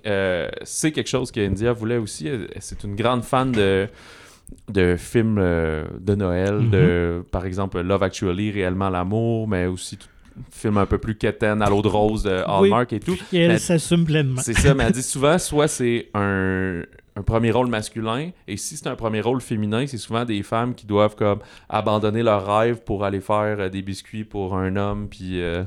[0.63, 2.29] C'est quelque chose que India voulait aussi.
[2.61, 3.89] C'est une grande fan de
[4.73, 10.09] de films euh, de Noël, de, par exemple Love Actually, Réellement l'amour, mais aussi tout-
[10.51, 13.17] film un peu plus quétaine à l'eau de rose de Hallmark et tout.
[13.33, 14.43] Et elle s'assume pleinement.
[14.43, 16.83] c'est ça, mais elle dit souvent, soit c'est un,
[17.17, 20.75] un premier rôle masculin, et si c'est un premier rôle féminin, c'est souvent des femmes
[20.75, 21.39] qui doivent comme
[21.71, 25.65] abandonner leur rêve pour aller faire euh, des biscuits pour un homme, puis euh,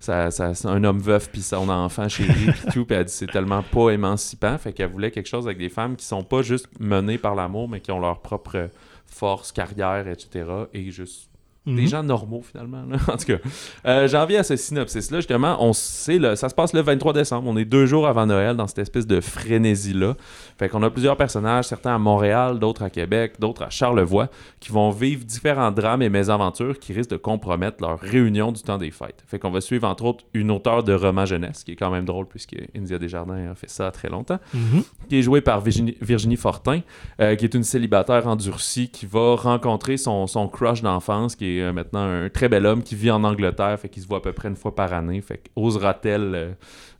[0.00, 3.30] ça, ça- un homme veuf, puis son enfant chéri, puis tout, puis elle dit c'est
[3.30, 6.66] tellement pas émancipant, fait qu'elle voulait quelque chose avec des femmes qui sont pas juste
[6.80, 8.70] menées par l'amour, mais qui ont leur propre
[9.06, 11.29] force, carrière, etc., et juste
[11.66, 11.86] des Mhm.
[11.88, 12.82] gens normaux finalement.
[12.88, 12.96] là.
[13.08, 13.38] En tout cas,
[13.86, 15.18] euh, j'en viens à ce synopsis-là.
[15.18, 17.48] Justement, on sait, là, ça se passe le 23 décembre.
[17.48, 20.14] On est deux jours avant Noël dans cette espèce de frénésie-là.
[20.58, 24.72] Fait qu'on a plusieurs personnages, certains à Montréal, d'autres à Québec, d'autres à Charlevoix, qui
[24.72, 28.90] vont vivre différents drames et mésaventures qui risquent de compromettre leur réunion du temps des
[28.90, 29.22] fêtes.
[29.26, 32.04] Fait qu'on va suivre entre autres une auteure de romans jeunesse, qui est quand même
[32.04, 34.82] drôle puisque India Desjardins a fait ça très longtemps Mhm.
[35.08, 36.80] qui est jouée par Virginie, Virginie Fortin,
[37.20, 41.72] euh, qui est une célibataire endurcie qui va rencontrer son, son crush d'enfance, qui euh,
[41.72, 44.32] maintenant un très bel homme qui vit en Angleterre, fait qu'il se voit à peu
[44.32, 45.20] près une fois par année.
[45.20, 46.50] Fait osera-t-elle euh,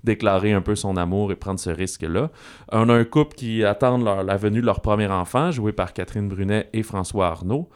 [0.04, 2.30] déclarer un peu son amour et prendre ce risque-là?
[2.72, 6.28] On a un couple qui attend la venue de leur premier enfant, joué par Catherine
[6.28, 7.68] Brunet et François Arnaud.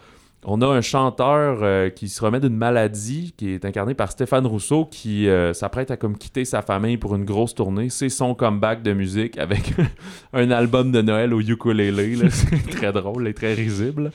[0.46, 4.46] On a un chanteur euh, qui se remet d'une maladie, qui est incarné par Stéphane
[4.46, 7.88] Rousseau, qui s'apprête à comme quitter sa famille pour une grosse tournée.
[7.88, 9.72] C'est son comeback de musique avec
[10.32, 12.16] un album de Noël au ukulélé.
[12.30, 14.10] C'est très drôle et très risible.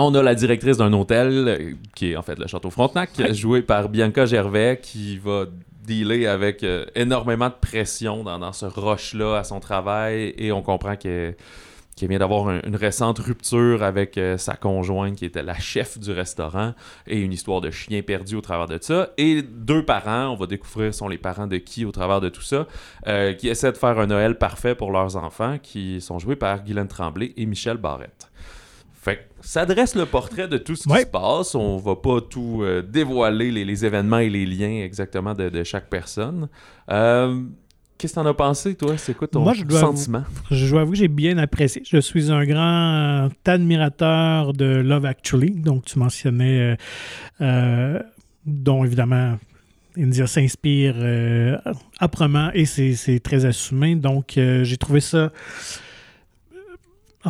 [0.00, 3.62] On a la directrice d'un hôtel, euh, qui est en fait le Château Frontenac, jouée
[3.62, 5.46] par Bianca Gervais, qui va
[5.84, 10.34] dealer avec énormément de pression dans, dans ce rush-là à son travail.
[10.36, 11.34] Et on comprend que
[11.98, 16.12] qui vient d'avoir une récente rupture avec euh, sa conjointe qui était la chef du
[16.12, 16.72] restaurant
[17.08, 19.10] et une histoire de chien perdu au travers de ça.
[19.18, 22.42] Et deux parents, on va découvrir sont les parents de qui au travers de tout
[22.42, 22.68] ça,
[23.08, 26.62] euh, qui essaient de faire un Noël parfait pour leurs enfants, qui sont joués par
[26.62, 28.30] Guylaine Tremblay et Michel Barrette.
[29.00, 31.54] Fait ça dresse le portrait de tout ce qui se passe.
[31.54, 35.88] On va pas tout euh, dévoiler les, événements et les liens exactement de, de chaque
[35.88, 36.48] personne.
[36.90, 37.44] Euh,
[37.98, 38.96] Qu'est-ce que t'en as pensé, toi?
[38.96, 40.22] C'est quoi ton sentiment?
[40.52, 41.82] je dois avouer que j'ai bien apprécié.
[41.84, 46.76] Je suis un grand admirateur de Love Actually, donc tu mentionnais, euh,
[47.40, 47.98] euh,
[48.46, 49.36] dont évidemment
[49.98, 51.58] India s'inspire euh,
[52.00, 53.96] âprement et c'est très assumé.
[53.96, 55.32] Donc j'ai trouvé ça...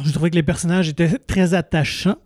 [0.05, 2.19] J'ai trouvé que les personnages étaient très attachants.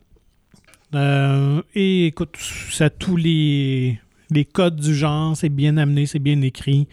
[0.94, 2.36] et écoute,
[2.70, 4.00] ça tous les
[4.32, 6.88] les codes du genre, c'est bien amené, c'est bien écrit.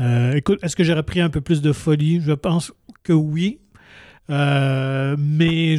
[0.00, 2.20] Euh, écoute, est-ce que j'aurais pris un peu plus de folie?
[2.20, 3.58] Je pense que oui.
[4.30, 5.78] Euh, mais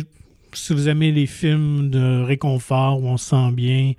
[0.53, 3.93] si vous aimez les films de réconfort où on se sent bien,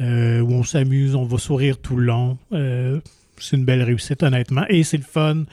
[0.00, 2.38] euh, où on s'amuse, on va sourire tout le long,
[3.38, 4.64] c'est une belle réussite, honnêtement.
[4.68, 5.44] Et c'est le fun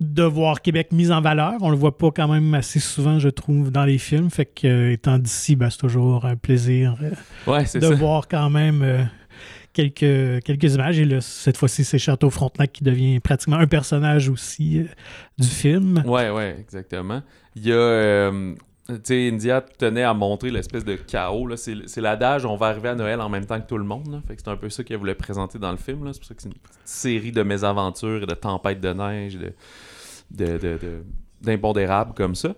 [0.00, 1.54] de voir Québec mis en valeur.
[1.60, 4.30] On le voit pas quand même assez souvent, je trouve, dans les films.
[4.30, 6.96] Fait que, étant d'ici, ben, c'est toujours un plaisir
[7.46, 9.08] de voir quand même
[9.72, 10.98] quelques, quelques images.
[10.98, 14.84] Et là, cette fois-ci, c'est Château Frontenac qui devient pratiquement un personnage aussi euh,
[15.38, 16.02] du film.
[16.06, 17.22] Ouais, ouais, exactement.
[17.56, 17.76] Il y a.
[17.76, 18.54] Euh,
[18.88, 21.48] tu sais, India tenait à montrer l'espèce de chaos.
[21.56, 24.20] C'est l'adage on va arriver à Noël en même temps que tout le monde.
[24.26, 26.12] Fait que c'est un peu ça qu'elle voulait présenter dans le film.
[26.12, 29.52] C'est pour ça que c'est une série de mésaventures et de tempêtes de neige, de,
[30.30, 30.78] de, de,
[31.40, 32.54] d'impondérables comme ça.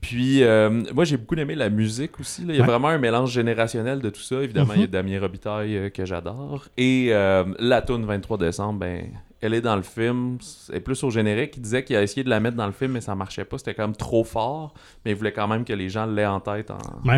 [0.00, 2.42] Puis, euh, moi, j'ai beaucoup aimé la musique aussi.
[2.46, 4.42] Il y a vraiment un mélange générationnel de tout ça.
[4.42, 4.92] Évidemment, il y a mhm.
[4.92, 6.66] Damien Robitaille euh, que j'adore.
[6.76, 9.08] Et euh, la tune 23 décembre, ben,
[9.40, 10.38] elle est dans le film.
[10.40, 11.56] C'est plus au générique.
[11.56, 13.58] Il disait qu'il a essayé de la mettre dans le film, mais ça marchait pas.
[13.58, 14.74] C'était quand même trop fort.
[15.04, 16.70] Mais il voulait quand même que les gens l'aient en tête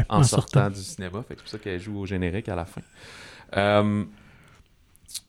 [0.09, 1.25] en, sortant, du cinéma.
[1.29, 2.81] c'est pour ça qu'elle joue au générique à la fin.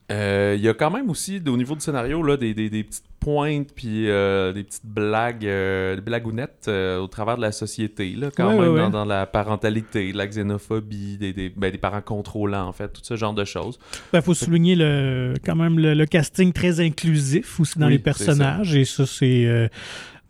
[0.10, 3.04] Il y a quand même aussi, au niveau du scénario, là, des, des, des petites
[3.20, 8.16] pointe puis euh, des petites blagues, euh, des blagounettes euh, au travers de la société,
[8.16, 12.72] là, quand même, Dans, la parentalité, la xénophobie, des, des, ben, des, parents contrôlants, en
[12.72, 13.80] fait, tout ce genre de choses.
[13.94, 18.76] Il ben, faut souligner le, quand même le, casting très inclusif aussi dans les personnages,
[18.76, 19.70] et ça, c'est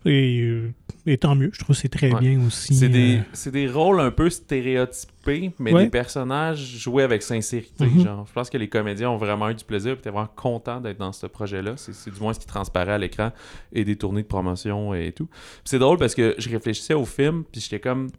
[0.06, 2.74] et, tant mieux, je trouve que c'est très bien aussi.
[2.74, 7.84] C'est des, euh, des, rôles un peu stéréotypés, mais des personnages joués avec sincérité.
[7.84, 8.04] Mhm.
[8.04, 8.26] genre.
[8.26, 10.98] Je pense que les comédiens ont vraiment eu du plaisir et étaient vraiment contents d'être
[10.98, 11.74] dans ce projet-là.
[11.76, 13.30] C'est du moins ce qui transparaît à l'écran
[13.72, 15.28] et des tournées de promotion et tout.
[15.64, 18.10] C'est drôle parce que je réfléchissais au film, puis j'étais comme,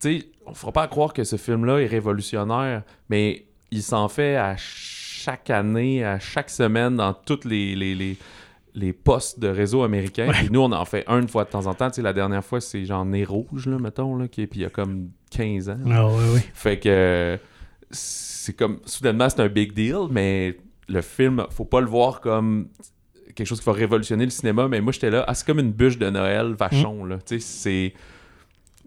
[0.00, 4.36] tu sais, on fera pas croire que ce film-là est révolutionnaire, mais il s'en fait
[4.36, 8.18] à chaque année, à chaque semaine, dans toutes les, les les
[8.92, 10.30] postes de réseau américains.
[10.50, 11.90] Nous, on en fait un une fois de temps en temps.
[11.90, 14.62] Tu sais, la dernière fois, c'est genre Nez Rouge, là, mettons, là, qui, puis il
[14.64, 15.78] y a comme 15 ans.
[15.90, 16.44] Ah, ouais, ouais.
[16.54, 17.38] Fait que
[17.90, 20.58] c'est comme, soudainement, c'est un big deal, mais
[20.88, 22.68] le film, faut pas le voir comme
[23.34, 24.68] quelque chose qui va révolutionner le cinéma.
[24.68, 27.18] Mais moi, j'étais là, ah, c'est comme une bûche de Noël, vachon, là.
[27.18, 27.94] Tu sais, c'est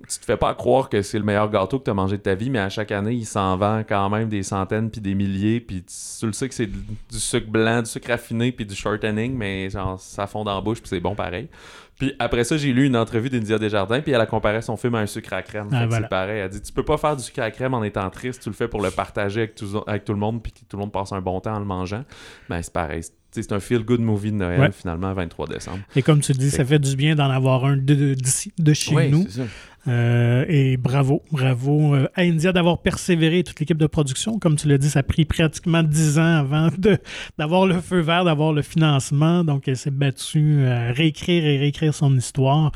[0.07, 2.21] tu te fais pas croire que c'est le meilleur gâteau que tu as mangé de
[2.21, 5.15] ta vie, mais à chaque année, il s'en vend quand même des centaines puis des
[5.15, 5.59] milliers.
[5.59, 9.35] Puis tu, le sais que c'est du sucre blanc, du sucre raffiné puis du shortening,
[9.35, 11.49] mais genre, ça fond dans la bouche puis c'est bon pareil.
[11.97, 14.93] Puis après ça, j'ai lu une entrevue d'India Desjardins, puis elle a comparé son film
[14.95, 15.67] à un sucre à crème.
[15.71, 16.37] Ah, c'est pareil.
[16.39, 18.49] Elle a dit Tu peux pas faire du sucre à crème en étant triste, tu
[18.49, 20.81] le fais pour le partager avec tout, avec tout le monde, puis que tout le
[20.81, 22.03] monde passe un bon temps en le mangeant.
[22.49, 23.01] Ben, c'est pareil
[23.41, 25.79] c'est un feel-good movie de Noël, finalement, 23 décembre.
[25.95, 29.25] Et comme tu dis, ça fait du bien d'en avoir un d'ici, de, chez nous.
[29.87, 34.37] Euh, et bravo, bravo euh, à India d'avoir persévéré toute l'équipe de production.
[34.39, 36.69] Comme tu l'as dit, ça a pris pratiquement 10 ans avant
[37.37, 39.43] d'avoir le feu vert, d'avoir le financement.
[39.43, 42.71] Donc, elle s'est battue à réécrire et réécrire son histoire.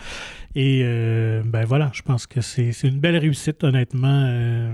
[0.55, 4.71] Et euh, ben voilà, je pense que c'est une belle réussite, honnêtement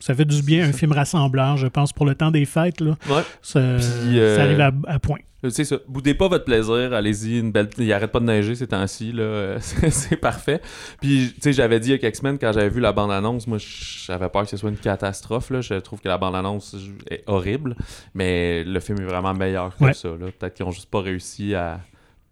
[0.00, 2.80] ça fait du bien, un film rassembleur, je pense, pour le temps des fêtes.
[2.80, 3.22] Là, Ouais.
[3.42, 5.18] ça, Puis, euh, ça arrive à, à point.
[5.48, 5.78] C'est ça.
[5.88, 6.92] Boudez pas votre plaisir.
[6.92, 7.38] Allez-y.
[7.38, 7.70] Une belle...
[7.78, 9.12] Il arrête pas de neiger ces temps-ci.
[9.12, 9.56] là.
[9.60, 10.60] C'est c'est parfait.
[11.00, 13.46] Puis, tu sais, j'avais dit il y a quelques semaines, quand j'avais vu la bande-annonce,
[13.46, 15.48] moi, j'avais peur que ce soit une catastrophe.
[15.48, 15.62] Là.
[15.62, 16.76] Je trouve que la bande-annonce
[17.10, 17.74] est horrible.
[18.12, 19.94] Mais le film est vraiment meilleur que Ouais.
[19.94, 20.08] ça.
[20.10, 20.26] là.
[20.38, 21.80] Peut-être qu'ils ont juste pas réussi à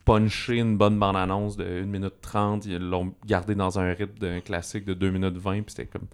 [0.05, 2.67] puncher une bonne bande-annonce de 1 minute 30.
[2.67, 5.53] Ils l'ont gardé dans un rythme d'un classique de 2 minutes 20.
[5.63, 6.07] Puis c'était comme...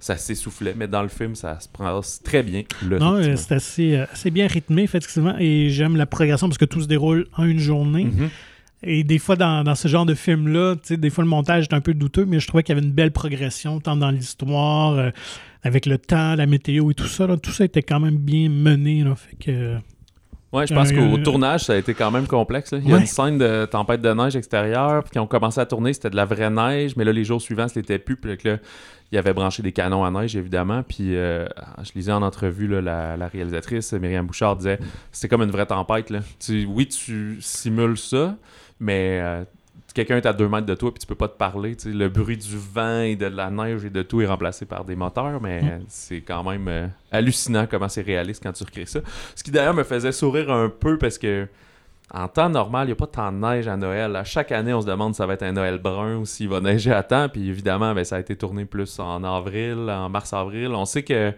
[0.00, 0.74] Ça s'essoufflait.
[0.76, 2.62] Mais dans le film, ça se prend très bien.
[2.84, 6.58] Le Non, euh, c'est assez, euh, assez bien rythmé, effectivement, et j'aime la progression parce
[6.58, 8.04] que tout se déroule en une journée.
[8.04, 8.30] Mhm.
[8.84, 11.80] Et des fois, dans, dans ce genre de film-là, des fois, le montage est un
[11.80, 15.10] peu douteux, mais je trouvais qu'il y avait une belle progression, tant dans l'histoire, euh,
[15.64, 17.26] avec le temps, la météo et tout ça.
[17.26, 17.36] là.
[17.36, 19.02] tout ça était quand même bien mené.
[19.02, 19.78] Là, fait que,
[20.52, 22.72] Ouais, je pense Euh, qu'au tournage, ça a été quand même complexe.
[22.72, 22.78] là.
[22.78, 23.00] Il y a Ouais.
[23.02, 26.16] une scène de tempête de neige extérieure, puis qui ont commencé à tourner, c'était de
[26.16, 28.16] la vraie neige, mais là, les jours suivants, c'était plus.
[28.16, 28.56] Puis là,
[29.12, 30.82] il avait branché des canons à neige, évidemment.
[30.82, 31.46] Puis euh,
[31.82, 34.78] je lisais en entrevue, là, la, la réalisatrice, Myriam Bouchard, disait
[35.12, 36.08] c'est comme une vraie tempête.
[36.08, 36.20] Là.
[36.40, 38.34] Tu, oui, tu simules ça,
[38.80, 39.44] mais euh,
[39.98, 41.76] quelqu'un est à deux mètres de toi, puis tu peux pas te parler.
[41.84, 44.94] Le bruit du vent et de la neige et de tout est remplacé par des
[44.94, 45.84] moteurs, mais Mm.
[45.88, 49.00] c'est quand même euh, hallucinant comment c'est réaliste quand tu recrées ça.
[49.34, 51.48] Ce qui d'ailleurs me faisait sourire un peu parce que
[52.14, 54.16] en temps normal, il n'y a pas tant de neige à Noël.
[54.16, 56.48] À chaque année, on se demande si ça va être un Noël brun ou s'il
[56.48, 57.28] va neiger à temps.
[57.28, 60.68] Puis évidemment, ben, ça a été tourné plus en avril, en mars-avril.
[60.68, 61.34] On sait que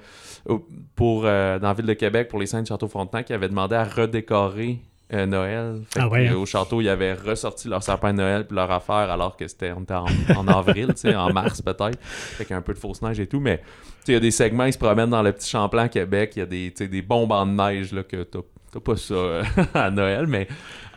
[0.94, 3.49] pour euh, dans la ville de Québec, pour les scènes de Château Frontenac, ils avaient
[3.49, 4.81] demandé à redécorer
[5.12, 5.81] euh, Noël.
[5.92, 6.35] Fait Ah ouais, hein?
[6.35, 9.73] Au château, ils avaient ressorti leur sapin de Noël puis leur affaire alors que c'était
[9.77, 11.99] on était en, en avril, tu sais, en mars peut-être.
[12.01, 13.40] Fait qu'il y a un peu de fausse neige et tout.
[13.40, 13.62] Mais
[14.09, 16.33] il y a des segments, ils se promènent dans le petit Champlain Québec.
[16.37, 19.42] Il y a des, des bombes en neige là, que t'as pas ça euh,
[19.75, 20.49] à Noël, mais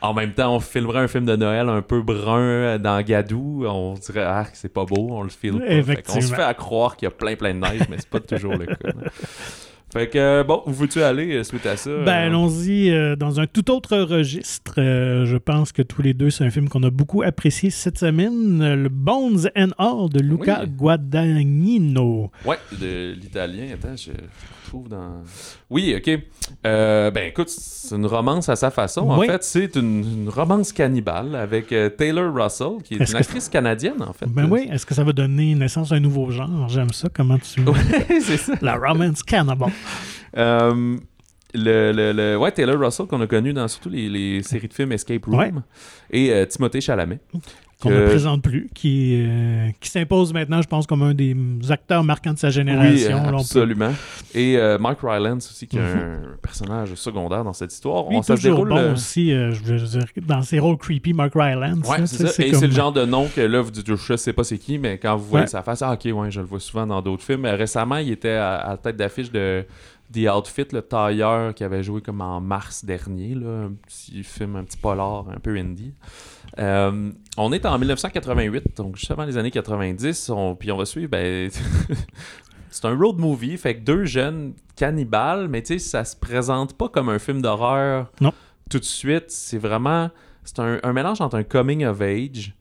[0.01, 3.65] en même temps, on filmerait un film de Noël un peu brun euh, dans Gadou.
[3.65, 5.83] On dirait, ah, c'est pas beau, on le filme pas.
[5.83, 8.09] Fait qu'on se fait à croire qu'il y a plein plein de neige, mais c'est
[8.09, 8.75] pas toujours le cas.
[9.93, 11.91] Fait que, euh, bon, où veux-tu aller euh, suite à ça?
[12.03, 12.25] Ben, euh?
[12.25, 14.73] allons-y euh, dans un tout autre registre.
[14.79, 17.99] Euh, je pense que tous les deux, c'est un film qu'on a beaucoup apprécié cette
[17.99, 18.73] semaine.
[18.73, 20.69] Le Bones and All de Luca Oui.
[20.71, 22.31] Guadagnino.
[22.43, 23.67] Ouais, de l'italien.
[23.75, 24.11] Attends, je
[24.73, 25.21] trouve dans.
[25.69, 26.19] Oui, ok.
[26.65, 29.01] Euh, ben écoute, c'est une romance à sa façon.
[29.01, 29.27] En Oui.
[29.27, 34.01] fait, c'est une, une romance cannibale avec euh, Taylor Russell, qui est une actrice canadienne,
[34.01, 34.25] en fait.
[34.27, 36.67] Ben oui, est-ce que ça va donner naissance à un nouveau genre?
[36.69, 37.61] J'aime ça, comment tu...
[37.73, 38.53] Ouais, c'est ça.
[38.61, 39.69] La romance cannibal.
[40.37, 40.97] Euh,
[41.53, 44.73] le, le, le- ouais, Taylor Russell, qu'on a connu dans surtout les, les séries de
[44.73, 45.51] films Escape Room, Ouais.
[46.09, 47.19] et euh, Timothée Chalamet.
[47.83, 51.35] Qu'on ne présente plus, qui, euh, qui s'impose maintenant, je pense, comme un des
[51.69, 53.21] acteurs marquants de sa génération.
[53.29, 53.91] peut- absolument.
[54.33, 55.99] Et euh, Mark Rylance aussi, qui est Mhm.
[56.33, 58.07] un personnage secondaire dans cette histoire.
[58.07, 60.77] On, ça se toujours déroule, bon euh, aussi, euh, je veux dire, dans ses rôles
[60.77, 61.87] creepy, Mark Rylance.
[61.87, 62.43] Ouais, c'est ça.
[62.43, 64.57] Et comme- c'est le genre de nom que là, vous dites, je sais pas c'est
[64.57, 65.47] qui, mais quand vous voyez Ouais.
[65.49, 67.45] sa face, ah, ok, ouais, je le vois souvent dans d'autres films.
[67.45, 69.65] Récemment, il était à, à la tête d'affiche de
[70.13, 74.55] The Outfit, le tailleur qui avait joué comme en mars dernier, là, un petit film,
[74.57, 75.93] un petit polar, un peu indie.
[76.59, 80.85] Euh, on est en 1988, donc juste avant les années 90, on- puis on va
[80.85, 81.49] suivre, ben,
[82.69, 86.77] c'est un road movie, fait que deux jeunes cannibales, mais tu sais, ça se présente
[86.77, 88.33] pas comme un film d'horreur Non.
[88.69, 89.25] tout de suite.
[89.29, 90.09] C'est vraiment,
[90.43, 92.53] c'est un, un mélange entre un coming of age,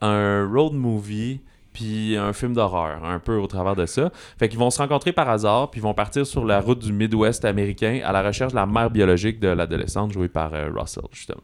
[0.00, 1.40] un road movie,
[1.72, 4.10] puis un film d'horreur, un peu au travers de ça.
[4.38, 6.92] Fait qu'ils vont se rencontrer par hasard, puis ils vont partir sur la route du
[6.92, 11.04] Midwest américain à la recherche de la mère biologique de l'adolescente jouée par euh, Russell,
[11.12, 11.42] justement.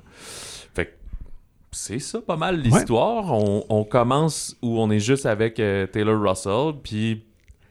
[1.75, 3.33] C'est ça pas mal l'histoire.
[3.33, 7.23] On, on commence où on est juste avec euh, Taylor Russell, puis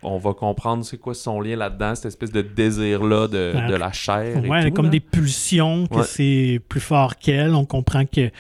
[0.04, 3.92] on va comprendre c'est quoi son lien là-dedans, cette espèce de désir-là de, de la
[3.92, 4.44] chair.
[4.44, 4.92] et Ouais, elle a tout, comme là.
[4.92, 6.04] des pulsions, que Ouais.
[6.04, 7.54] c'est plus fort qu'elle.
[7.54, 8.32] On comprend que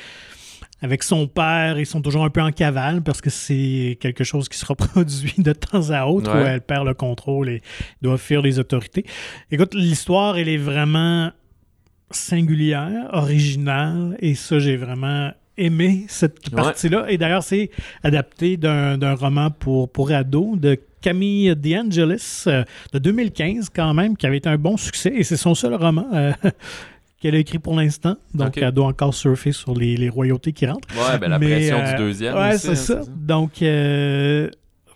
[0.81, 4.49] avec son père, ils sont toujours un peu en cavale parce que c'est quelque chose
[4.49, 6.41] qui se reproduit de temps à autre Ouais.
[6.43, 7.61] où elle perd le contrôle et
[8.01, 9.05] doit fuir les autorités.
[9.51, 11.29] Écoute, l'histoire, elle est vraiment
[12.09, 16.55] singulière, originale, et ça, j'ai vraiment aimé cette Ouais.
[16.61, 17.05] partie-là.
[17.09, 17.69] Et d'ailleurs, c'est
[18.03, 24.27] adapté d'un roman pour, pour ados de Camille DeAngelis euh, de 2015 quand même, qui
[24.27, 26.31] avait été un bon succès, et c'est son seul roman euh,
[27.21, 28.17] qu'elle a écrit pour l'instant.
[28.33, 28.57] Donc, Ok.
[28.59, 30.87] elle doit encore surfer sur les, les royautés qui rentrent.
[30.95, 32.35] Ouais, ben la Mais, pression euh, du deuxième.
[32.35, 33.01] Ouais, aussi, c'est hein, ça.
[33.15, 34.49] Donc, euh,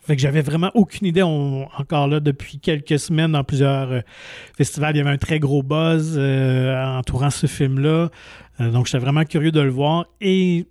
[0.07, 1.23] fait que j'avais vraiment aucune idée.
[1.23, 4.01] On- encore là, depuis quelques semaines, dans plusieurs euh,
[4.55, 8.09] festivals, il y avait un très gros buzz euh, entourant ce film-là.
[8.61, 10.05] Euh, donc, j'étais vraiment curieux de le voir.
[10.21, 10.65] Et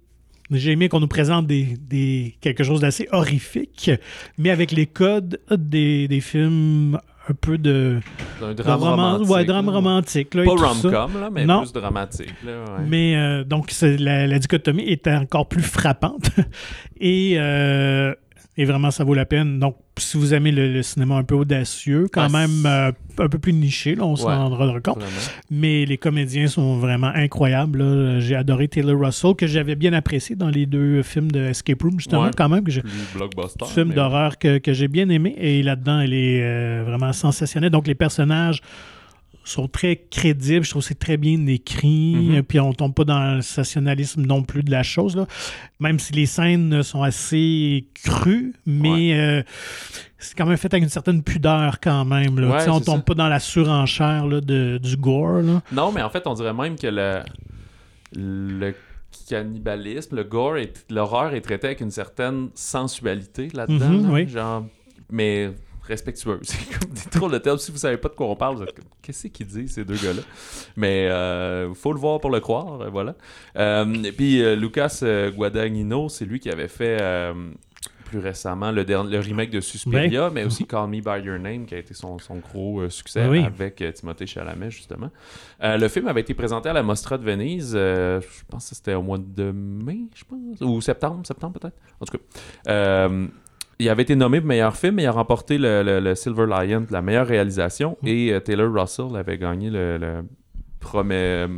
[0.51, 3.91] j'ai aimé qu'on nous présente des, des- quelque chose d'assez horrifique,
[4.39, 8.01] mais avec les codes des, des films un peu de,
[8.43, 9.31] Un de drame roman- romantique.
[9.31, 9.73] ouais, drame là.
[9.73, 10.35] romantique.
[10.35, 11.63] là, Pas rom-com, là, mais Non.
[11.63, 12.35] plus dramatique.
[12.45, 12.85] Là, ouais.
[12.87, 16.29] Mais euh, donc, c'est- la, la dichotomie était encore plus frappante.
[17.01, 18.15] Et euh,
[18.57, 19.59] Et vraiment, ça vaut la peine.
[19.59, 23.29] Donc, si vous aimez le, le cinéma un peu audacieux, quand Ah, même euh, un
[23.29, 24.35] peu plus niché, là, on s'en Ouais.
[24.37, 24.99] rendra compte.
[25.01, 25.11] Vraiment.
[25.51, 28.21] Mais les comédiens sont vraiment incroyables.
[28.21, 31.99] J'ai adoré Taylor Russell, que j'avais bien apprécié dans les deux films de Escape Room,
[31.99, 32.31] justement, Ouais.
[32.37, 32.63] quand même.
[32.63, 32.71] Que
[33.17, 33.65] blockbuster.
[33.67, 35.35] film mais- d'horreur que, que j'ai bien aimé.
[35.39, 37.71] Et là-dedans, elle est euh, vraiment sensationnelle.
[37.71, 38.61] Donc, les personnages
[39.45, 40.65] sont très crédibles.
[40.65, 42.37] Je trouve que c'est très bien écrit.
[42.39, 45.17] Euh, Puis, on tombe pas dans le sensationnalisme non plus de la chose.
[45.17, 45.27] Là.
[45.81, 49.43] Même si les scènes sont assez crues, mais euh,
[50.19, 52.39] c'est quand même fait avec une certaine pudeur quand même.
[52.41, 52.49] Là.
[52.49, 53.03] Ouais, on tombe ça.
[53.03, 55.43] pas dans la surenchère là, de, du gore.
[55.43, 55.63] Là.
[55.73, 57.21] Non, mais en fait, on dirait même que le,
[58.17, 58.75] le
[59.29, 60.57] cannibalisme, le gore,
[60.91, 63.89] l'horreur est traité avec une certaine sensualité là-dedans.
[63.89, 64.09] Mhm, là.
[64.13, 64.29] oui.
[64.29, 64.67] Genre,
[65.11, 65.51] mais
[65.87, 66.41] respectueuse.
[66.43, 67.59] C'est comme des drôles de termes.
[67.59, 69.85] Si vous savez pas de quoi on parle, vous êtes comme, qu'est-ce qu'ils disent, ces
[69.85, 70.23] deux gars-là?
[70.77, 71.05] Mais
[71.69, 73.15] il faut le voir pour le croire, euh, voilà.
[73.57, 76.99] Euh, et puis, euh, Lucas euh, Guadagnino, c'est lui qui avait fait...
[77.01, 77.35] euh,
[78.05, 78.83] plus récemment le,
[79.19, 82.37] remake de Suspiria, mais aussi Call Me By Your Name, qui a été son, son
[82.37, 83.43] gros euh, succès Oui.
[83.43, 85.11] avec euh, Timothée Chalamet, justement.
[85.63, 88.75] Euh, le film avait été présenté à la Mostra de Venise, euh, je pense que
[88.77, 91.77] c'était au mois de mai, je pense, ou septembre, septembre peut-être.
[91.99, 92.25] En tout cas,
[92.69, 93.27] euh,
[93.79, 96.87] il avait été nommé meilleur film, mais il a remporté le, le- le Silver Lion
[96.91, 98.07] la meilleure réalisation, Mm.
[98.09, 100.23] et euh, Taylor Russell avait gagné le, le
[100.81, 101.15] premier-
[101.47, 101.49] euh,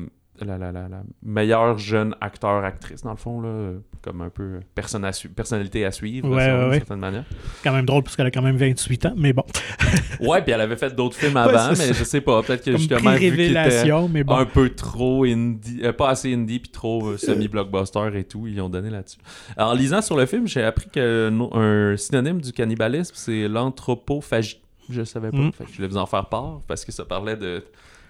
[0.44, 3.72] la, la- la- la meilleure jeune acteur-actrice, dans le fond, là,
[4.02, 6.78] comme un peu personne à su- personnalité à suivre, Ouais, ouais, d'une ouais.
[6.78, 7.24] certaine manière.
[7.64, 9.14] quand même drôle parce qu'elle a quand même 28 ans.
[9.16, 9.42] Mais bon,
[10.20, 11.92] Ouais, puis elle avait fait d'autres films avant, mais ça.
[11.92, 13.84] je sais pas, peut-être que comme justement, vu qu'il était.
[14.10, 14.36] Mais bon.
[14.36, 18.60] un peu trop indie, euh, pas assez indie puis trop euh, semi-blockbuster et tout, ils
[18.60, 19.18] ont donné là-dessus.
[19.58, 24.60] En lisant sur le film, j'ai appris que no- un synonyme du cannibalisme, c'est l'anthropophagie.
[24.88, 25.52] Je savais pas, Mm.
[25.52, 27.64] fait que je voulais vous en faire part parce que ça parlait de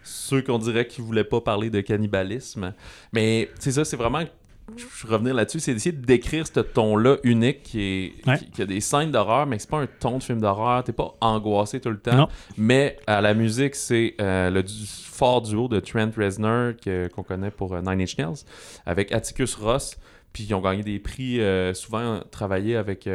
[0.06, 2.72] ceux qu'on dirait qui voulaient pas parler de cannibalisme.
[3.12, 4.22] Mais c'est ça, c'est vraiment
[4.76, 8.36] je vais revenir là-dessus, c'est d'essayer de décrire ce ton-là unique qui, est, Ouais.
[8.36, 10.90] qui, qui a des scènes d'horreur, mais c'est pas un ton de film d'horreur, t'es
[10.92, 12.16] pas angoissé tout le temps.
[12.16, 12.28] Non.
[12.56, 17.22] Mais à la musique, c'est euh, le du- fort duo de Trent Reznor que- qu'on
[17.22, 18.42] connaît pour euh, Nine Inch Nails
[18.86, 19.96] avec Atticus Ross.
[20.32, 23.06] Puis ils ont gagné des prix, euh, souvent travaillé avec.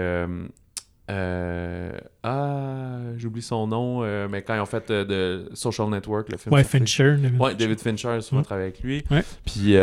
[1.10, 1.92] Euh,
[2.24, 6.38] ah, j'oublie son nom, euh, mais quand ils ont fait euh, de Social Network, le
[6.38, 6.54] film.
[6.54, 6.64] Ouais.
[6.64, 7.16] Fincher.
[7.18, 7.58] David Ouais, Fincher.
[7.66, 8.48] David Fincher souvent Ouais.
[8.54, 9.04] avec lui.
[9.12, 9.24] Ouais.
[9.46, 9.76] Puis,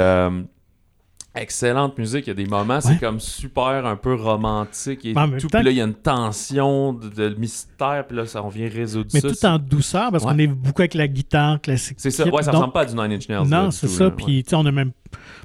[1.35, 2.26] excellente musique.
[2.26, 5.48] Il y a des moments, c'est comme super, un peu romantique et tout.
[5.48, 8.07] Puis là, il y a une tension de, de mystère.
[8.09, 9.28] Puis là, ça, on vient résoudre Mais ça.
[9.28, 11.98] tout en douceur, parce qu'on est beaucoup avec la guitare classique.
[12.00, 12.24] C'est ça.
[12.28, 13.46] Ouais, ça Donc, ressemble pas à du Nine Inch Nails.
[13.46, 14.11] Non, c'est ça.
[14.11, 14.92] Puis, tu sais, on a même,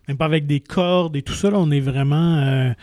[0.08, 1.52] même pas avec des cordes et tout ça.
[1.52, 2.74] Là, on est vraiment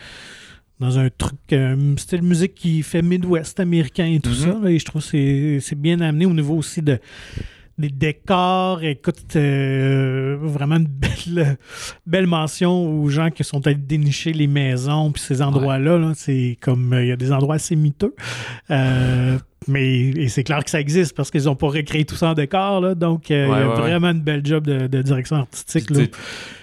[0.81, 4.35] dans un truc, euh, style musique qui fait Midwest américain et tout Mhm.
[4.35, 4.59] ça.
[4.63, 6.99] là, et je trouve que c'est bien amené au niveau aussi de
[7.77, 8.83] des décors.
[8.83, 11.57] Écoute, euh, vraiment une belle,
[12.05, 15.97] belle mention aux gens qui sont allés dénicher les maisons puis ces endroits-là.
[15.97, 16.11] là.
[16.15, 18.13] c'est comme, euh, il y a des endroits assez miteux.
[18.69, 22.33] Euh, mais c'est clair que ça existe parce qu'ils n'ont pas recréé tout ça en
[22.35, 22.81] décor.
[22.81, 23.79] Là, donc, euh, il y a ouais, ouais.
[23.79, 25.89] vraiment une belle job de, de direction artistique.
[25.89, 26.03] Là.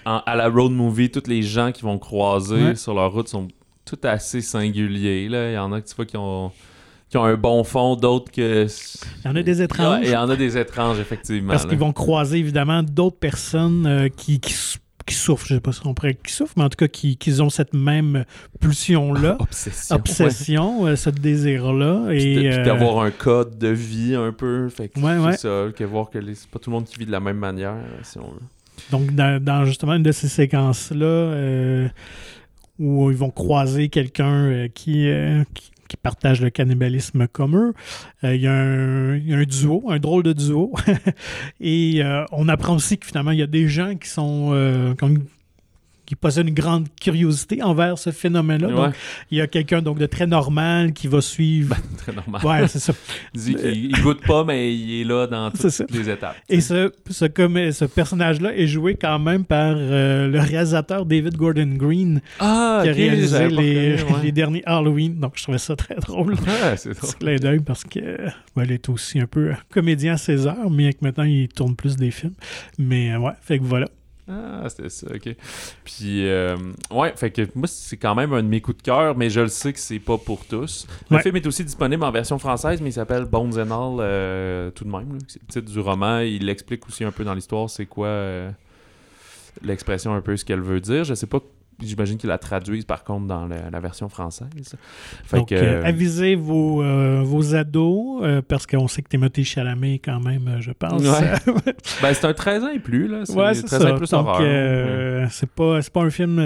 [0.05, 3.49] en- à la road movie, tous les gens qui vont croiser sur leur route sont
[3.89, 5.29] tout assez singuliers.
[5.29, 5.51] Là.
[5.51, 6.51] Il y en a que tu vois qui ont,
[7.09, 8.67] qui ont un bon fond, d'autres que.
[9.25, 10.01] Il y en a des étranges.
[10.05, 11.53] Il y en a des étranges, effectivement.
[11.53, 14.55] parce qu'ils vont croiser évidemment d'autres personnes euh, qui, qui,
[15.07, 15.47] qui souffrent.
[15.47, 17.41] Je ne sais pas si on pourrait qui souffrent, mais en tout cas qui, qui
[17.41, 18.25] ont cette même
[18.61, 19.37] pulsion-là.
[19.41, 19.95] Obsession.
[19.95, 20.01] ouais.
[20.01, 22.09] Obsession, euh, ce désir-là.
[22.13, 24.69] Et, euh, d'avoir un code de vie un peu.
[24.69, 25.37] Fait que Ouais, c'est ouais.
[25.69, 27.39] ça, que voir que les- c'est pas tout le monde qui vit de la même
[27.39, 28.41] manière, si on veut.
[28.93, 31.89] Donc, dans, dans justement une de ces séquences-là, euh,
[32.79, 37.75] où ils vont croiser quelqu'un euh, qui, euh, qui, qui partage le cannibalisme comme eux,
[38.25, 40.73] euh, il y, a un- duo, un drôle de duo.
[41.61, 44.51] Et on apprend aussi que finalement, il y a des gens qui sont.
[44.53, 44.95] euh,
[46.09, 48.69] qui possèdent une grande curiosité envers ce phénomène-là.
[48.69, 48.95] Ouais, Donc,
[49.31, 51.77] il y a quelqu'un donc de très normal qui va suivre.
[51.99, 52.41] très normal.
[52.47, 52.95] ouais, c'est ça.
[53.35, 56.35] Il qu'il il goûte pas, mais il est là dans toutes les étapes.
[56.49, 62.23] Et ce, ce, personnage-là est joué quand même par euh, le réalisateur David Gordon Green,
[62.41, 64.33] ah, qui a réalisé les, ouais.
[64.33, 65.21] derniers Halloween.
[65.21, 66.37] Donc, je trouvais ça très drôle.
[66.47, 70.17] Ah, c'est clin d'œil parce que euh, ben, il est aussi un peu comédien à
[70.17, 72.35] ses heures, bien que maintenant il tourne plus des films.
[72.79, 73.89] Mais euh, ouais, fait que voilà.
[74.31, 75.35] Ah, c'était ça, ok.
[75.85, 76.57] Puis, euh,
[76.91, 79.41] ouais, fait que moi, c'est quand même un de mes coups de cœur, mais je
[79.41, 80.87] le sais que c'est pas pour tous.
[81.11, 81.23] Le Ouais.
[81.23, 84.85] film est aussi disponible en version française, mais il s'appelle Bones and All euh, tout
[84.85, 85.19] de même.
[85.29, 86.19] C'est le titre du roman.
[86.21, 88.51] Il explique aussi un peu dans l'histoire c'est quoi euh,
[89.63, 91.05] l'expression, un peu ce qu'elle veut dire.
[91.05, 91.41] Je sais pas
[91.81, 94.49] j'imagine qu'ils la traduisent par contre dans la, la version française.
[95.25, 99.45] Fait Donc, que, euh, avisez vos, euh, vos ados, euh, parce qu'on sait que Timothée
[99.45, 101.03] Chalamet, quand même, je pense.
[101.03, 101.33] Ouais.
[102.03, 103.21] ben, c'est un 13 ans et plus, là.
[103.25, 103.87] C'est Ouais, c'est 13 ça.
[103.91, 106.37] ans et plus Donc, euh, c'est pas, c'est pas un film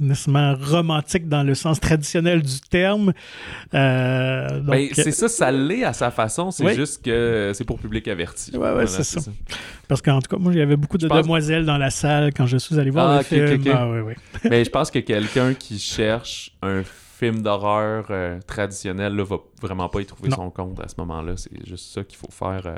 [0.00, 3.06] nécessairement romantique dans le sens traditionnel du terme.
[3.06, 6.74] Donc, Ben, c'est ça, ça l'est à sa façon, c'est Oui.
[6.74, 8.50] juste que c'est pour public averti.
[8.52, 9.20] Ouais, ouais, Voilà, c'est ça.
[9.92, 12.32] Parce qu'en tout cas, moi, il y avait beaucoup de pense- demoiselles dans la salle
[12.34, 13.62] quand je suis allé voir Ah, le film.
[13.72, 13.86] Ah.
[14.50, 19.88] Mais je pense que quelqu'un qui cherche un film d'horreur euh, traditionnel là, va vraiment
[19.88, 20.36] pas y trouver Non.
[20.36, 21.34] son compte à ce moment-là.
[21.36, 22.74] C'est juste ça qu'il faut faire euh,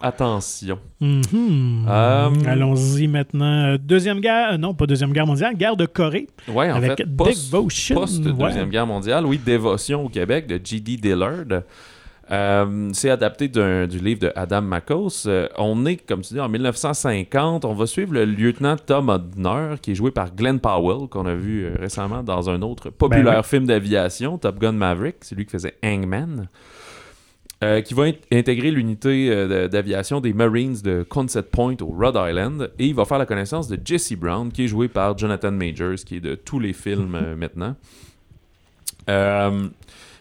[0.00, 0.78] attention.
[1.00, 1.86] Mhm.
[1.88, 3.76] Euh, Allons-y maintenant.
[3.78, 7.50] Deuxième guerre, non, pas deuxième guerre mondiale, guerre de Corée Ouais, en avec fait, post,
[7.52, 7.94] Devotion.
[7.96, 8.66] post-Deuxième Ouais.
[8.70, 10.96] Guerre mondiale, oui, Dévotion au Québec de G.D.
[10.96, 11.62] Dillard.
[12.32, 15.26] Euh, c'est adapté d'un- du livre de Adam Makos.
[15.26, 17.64] Euh, on est, comme tu dis, en 1950.
[17.64, 21.34] On va suivre le lieutenant Tom Hodner, qui est joué par Glenn Powell, qu'on a
[21.36, 23.44] vu euh, récemment dans un autre populaire Ben oui.
[23.44, 25.16] film d'aviation, Top Gun Maverick.
[25.20, 26.48] C'est lui qui faisait Hangman.
[27.64, 32.16] Euh, qui va int- intégrer l'unité euh, d'aviation des Marines de Quonset Point au Rhode
[32.18, 35.52] Island et il va faire la connaissance de Jesse Brown qui est joué par Jonathan
[35.52, 37.74] Majors qui est de tous les films euh, maintenant
[39.08, 39.68] euh,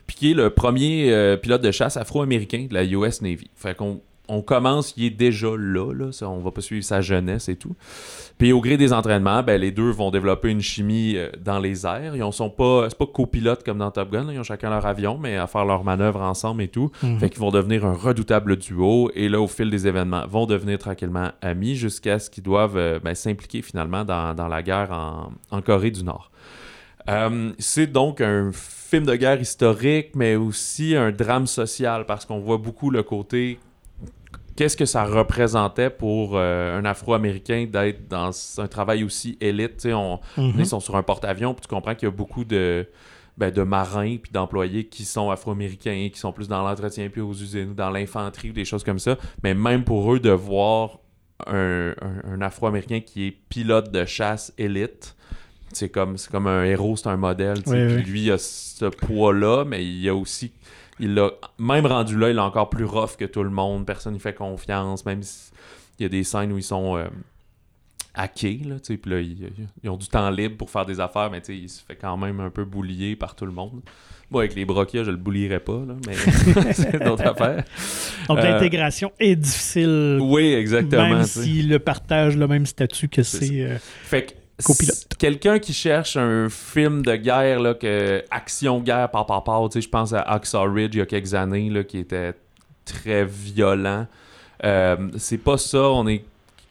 [0.07, 3.75] puis qui est le premier euh, pilote de chasse afro-américain de la US Navy fait
[3.75, 7.49] qu'on on commence, il est déjà là, là ça, on va pas suivre sa jeunesse
[7.49, 7.75] et tout.
[8.37, 11.85] Puis au gré des entraînements, ben, les deux vont développer une chimie euh, dans les
[11.85, 12.15] airs.
[12.15, 14.33] Ils ne sont pas, c'est pas copilotes comme dans Top Gun, là.
[14.33, 16.91] ils ont chacun leur avion, mais à faire leurs manœuvres ensemble et tout.
[17.01, 17.19] Mhm.
[17.19, 20.77] Fait qu'ils vont devenir un redoutable duo et là, au fil des événements, vont devenir
[20.79, 25.31] tranquillement amis jusqu'à ce qu'ils doivent euh, ben, s'impliquer finalement dans, dans la guerre en,
[25.51, 26.31] en Corée du Nord.
[27.09, 32.39] Euh, c'est donc un film de guerre historique, mais aussi un drame social parce qu'on
[32.39, 33.59] voit beaucoup le côté.
[34.55, 39.85] Qu'est-ce que ça représentait pour euh, un Afro-Américain d'être dans un travail aussi élite?
[39.91, 40.53] On, Mhm.
[40.59, 42.87] ils sont sur un porte-avions, puis tu comprends qu'il y a beaucoup de,
[43.37, 47.33] ben, de marins puis d'employés qui sont afro-américains, qui sont plus dans l'entretien, puis aux
[47.33, 49.17] usines, dans l'infanterie, ou des choses comme ça.
[49.43, 50.99] Mais même pour eux, de voir
[51.47, 55.17] un, un- un afro-américain qui est pilote de chasse élite,
[55.75, 57.57] c'est comme, comme un héros, c'est un modèle.
[57.67, 60.51] Oui, Puis lui, il a ce poids-là, mais il a aussi.
[60.99, 63.85] Il l'a même rendu là, il est encore plus rough que tout le monde.
[63.85, 65.05] Personne ne fait confiance.
[65.05, 65.51] Même si-
[65.99, 67.05] il y a des scènes où ils sont euh,
[68.13, 69.49] hackés, là, puis là, ils,
[69.83, 72.39] ils ont du temps libre pour faire des affaires, mais il se fait quand même
[72.39, 73.81] un peu boulier par tout le monde.
[74.31, 76.13] Moi, avec les broquias, je le boulierais pas, là, mais
[76.73, 77.63] c'est d'autres affaires.
[78.27, 81.09] Donc, Euh, l'intégration est difficile, Oui, exactement.
[81.09, 83.61] même s'ils le partagent le même statut que C'est c'est.
[83.63, 84.31] euh, Fait que
[85.19, 87.75] Quelqu'un qui cherche un film de guerre, là,
[88.31, 91.69] action guerre par par tu je pense à Hacksaw Ridge il y a quelques années,
[91.87, 92.33] qui était
[92.85, 94.07] très violent.
[94.63, 96.23] Euh, c'est pas ça, on est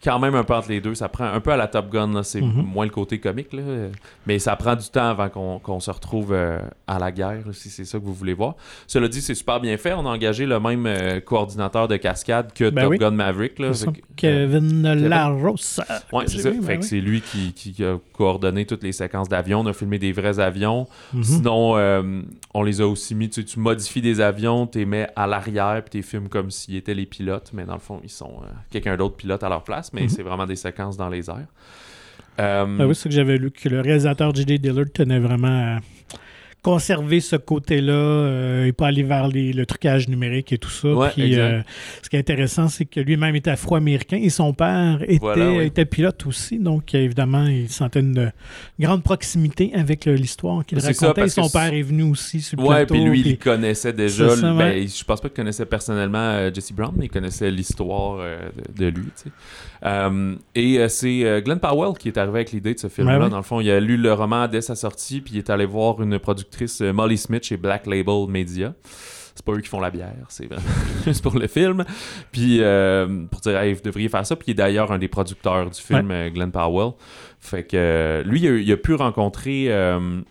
[0.05, 0.95] quand même un peu entre les deux.
[0.95, 2.61] Ça prend un peu à la Top Gun, c'est Mhm.
[2.63, 3.89] moins le côté comique, là, euh,
[4.27, 7.83] mais ça prend du temps avant qu'on se retrouve euh, à la guerre, si c'est
[7.85, 8.55] ça que vous voulez voir.
[8.87, 9.93] Cela dit, c'est super bien fait.
[9.93, 12.97] On a engagé le même euh, coordinateur de cascade que Ben Top oui.
[12.99, 13.59] Gun Maverick.
[13.59, 15.79] Là, Fait euh, Kevin Laros.
[16.13, 16.51] Ouais, c'est ça.
[16.53, 19.61] fait que c'est lui qui, qui a coordonné toutes les séquences d'avions.
[19.61, 20.87] On a filmé des vrais avions.
[21.13, 21.23] Mhm.
[21.23, 22.21] Sinon, euh,
[22.53, 23.29] on les a aussi mis.
[23.29, 26.29] Tu, sais, tu modifies des avions, tu les mets à l'arrière, puis tu les filmes
[26.29, 27.49] comme s'ils étaient les pilotes.
[27.53, 29.91] Mais dans le fond, ils sont euh, quelqu'un d'autre pilote à leur place.
[29.95, 30.09] Mais Mhm.
[30.09, 31.47] c'est vraiment des séquences dans les airs.
[32.39, 34.57] Euh, Ah oui, c'est que j'avais lu que le réalisateur J.D.
[34.59, 35.79] Dillard tenait vraiment à
[36.65, 40.87] conserver ce côté-là euh, et pas aller vers les- le trucage numérique et tout ça.
[40.91, 41.39] Ouais, Puis, exact.
[41.41, 41.61] euh,
[42.01, 45.65] ce qui est intéressant, c'est que lui-même était afro-américain et son père était, Voilà, oui.
[45.65, 46.57] était pilote aussi.
[46.57, 48.31] Donc, évidemment, il sentait une
[48.79, 51.29] grande proximité avec euh, l'histoire qu'il ça, racontait.
[51.29, 54.29] Son père est venu aussi sur le Ouais, puis lui, il puis- connaissait déjà.
[54.29, 54.87] Ça, Ben, ouais.
[54.87, 58.87] je pense pas qu'il connaissait personnellement euh, Jesse Brown, mais il connaissait l'histoire de, de
[58.89, 59.05] lui.
[59.23, 59.31] tu sais.
[60.55, 63.17] Et c'est Glenn Powell qui est arrivé avec l'idée de ce film-là.
[63.19, 63.29] Ouais, ouais.
[63.29, 65.65] Dans le fond, il a lu le roman dès sa sortie, puis il est allé
[65.65, 68.73] voir une productrice, euh, Molly Smith, chez Black Label Media.
[69.35, 70.47] C'est pas eux qui font la bière, c'est
[71.05, 71.83] juste pour le film.
[72.31, 74.37] Puis euh, pour dire, hey, vous devriez faire ça.
[74.37, 76.93] Puis il est d'ailleurs un des producteurs du film, euh, Glenn Powell.
[77.39, 80.21] Fait que lui, il a, il a pu rencontrer euh,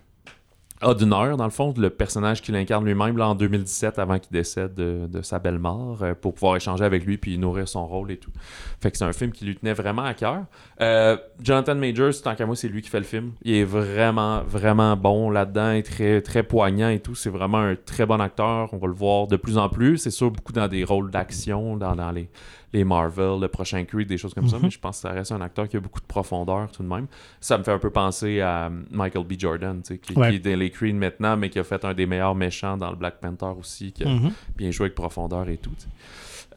[0.82, 5.22] Hodner, dans le fond, le personnage qu'il incarne lui-même en 2017, avant qu'il décède de,
[5.22, 8.32] sa belle mort, euh, pour pouvoir échanger avec lui puis nourrir son rôle et tout.
[8.80, 10.44] Fait que c'est un film qui lui tenait vraiment à cœur.
[10.80, 13.32] Euh, Jonathan Majors, tant qu'à moi, c'est lui qui fait le film.
[13.42, 17.14] Il est vraiment, vraiment bon là-dedans, très, très poignant et tout.
[17.14, 18.68] C'est vraiment un très bon acteur.
[18.72, 19.98] On va le voir de plus en plus.
[19.98, 22.28] C'est sûr, beaucoup dans des rôles d'action, dans, dans les,
[22.74, 24.56] les Marvel, le prochain Creed, des choses comme ça.
[24.56, 24.64] Mhm.
[24.64, 26.88] Mais je pense que ça reste un acteur qui a beaucoup de profondeur tout de
[26.88, 27.06] même.
[27.40, 29.34] Ça me fait un peu penser à euh, Michael B.
[29.38, 30.30] Jordan, tu sais, qui, Ouais.
[30.30, 32.90] qui est dans les Creed maintenant, mais qui a fait un des meilleurs méchants dans
[32.90, 34.32] le Black Panther aussi, qui a Mhm.
[34.56, 35.70] bien joué avec profondeur et tout.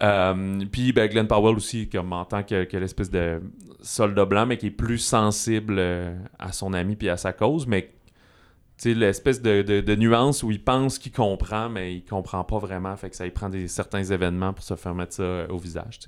[0.03, 3.41] Euh, puis ben, Glenn Powell aussi, comme en tant que, que l'espèce de
[3.81, 7.65] soldat blanc, mais qui est plus sensible euh, à son ami puis à sa cause,
[7.67, 7.91] mais
[8.85, 12.95] l'espèce de, de, de nuance où il pense qu'il comprend, mais il comprend pas vraiment.
[12.95, 15.57] Fait que ça, il prend des, certains événements pour se faire mettre ça euh, au
[15.57, 15.99] visage.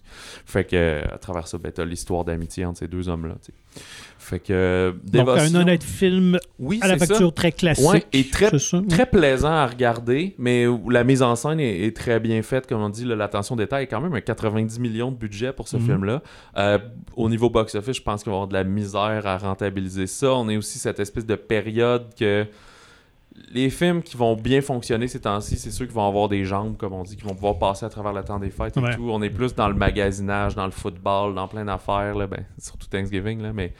[0.46, 3.36] Fait que euh, à travers ça, ben, t'as l'histoire d'amitié entre ces deux hommes-là.
[4.18, 7.08] Fait que euh, Donc, un honnête film oui, à la ça.
[7.08, 7.88] facture très classique.
[7.88, 8.82] Ouais, et très, ça?
[8.88, 12.68] très plaisant à regarder, mais où la mise en scène est, est très bien faite,
[12.68, 15.78] comme on dit, l'attention détail est quand même un 90 millions de budget pour ce
[15.78, 15.86] Mhm.
[15.86, 16.22] film-là.
[16.58, 16.78] Euh,
[17.16, 20.34] au niveau box-office, je pense qu'il va y avoir de la misère à rentabiliser ça.
[20.34, 22.46] On est aussi cette espèce de période que
[23.52, 26.78] les films qui vont bien fonctionner ces temps-ci, c'est ceux qui vont avoir des jambes,
[26.78, 28.96] comme on dit, qui vont pouvoir passer à travers le temps des fêtes et Ouais.
[28.96, 29.10] tout.
[29.10, 32.88] On est plus dans le magasinage, dans le football, dans plein d'affaires, là, ben, surtout
[32.88, 33.74] Thanksgiving, là, mais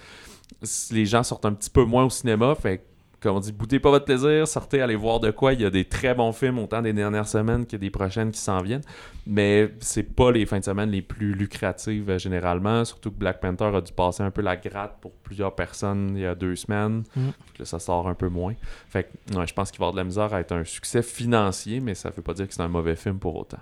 [0.92, 2.84] les gens sortent un petit peu moins au cinéma, fait
[3.22, 5.54] comme on dit, boudez pas votre plaisir, sortez, allez voir de quoi.
[5.54, 8.40] Il y a des très bons films autant des dernières semaines que des prochaines qui
[8.40, 8.84] s'en viennent,
[9.28, 13.40] mais c'est pas les fins de semaine les plus lucratives euh, généralement, surtout que Black
[13.42, 16.56] Panther a dû passer un peu la gratte pour plusieurs personnes il y a deux
[16.56, 17.30] semaines, Mm.
[17.60, 18.56] Là, ça sort un peu moins.
[18.90, 21.02] Fait que, ouais, je pense qu'il va avoir de la misère à être un succès
[21.02, 23.60] financier, mais ça veut pas dire que c'est un mauvais film pour autant.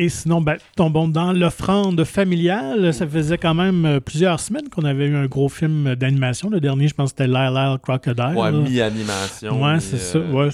[0.00, 2.94] Et sinon, ben, tombons dans l'offrande familiale.
[2.94, 6.48] Ça faisait quand même euh, plusieurs semaines qu'on avait eu un gros film d'animation.
[6.50, 8.36] Le dernier, je pense, c'était Lyle Lyle Crocodile.
[8.36, 9.60] Ouais, mi-animation.
[9.60, 10.50] Ouais, c'est ça, euh, ouais.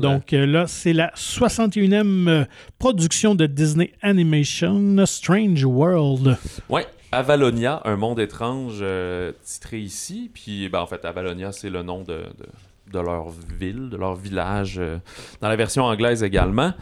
[0.00, 2.44] Donc euh, là, c'est la 61e euh,
[2.78, 6.36] production de Disney Animation, Strange World.
[6.68, 10.30] Ouais, Avalonia, un monde étrange euh, titré ici.
[10.32, 12.46] Puis, ben, en fait, Avalonia, c'est le nom de, de,
[12.92, 13.26] de leur
[13.58, 14.98] ville, de leur village, euh,
[15.40, 16.72] dans la version anglaise également.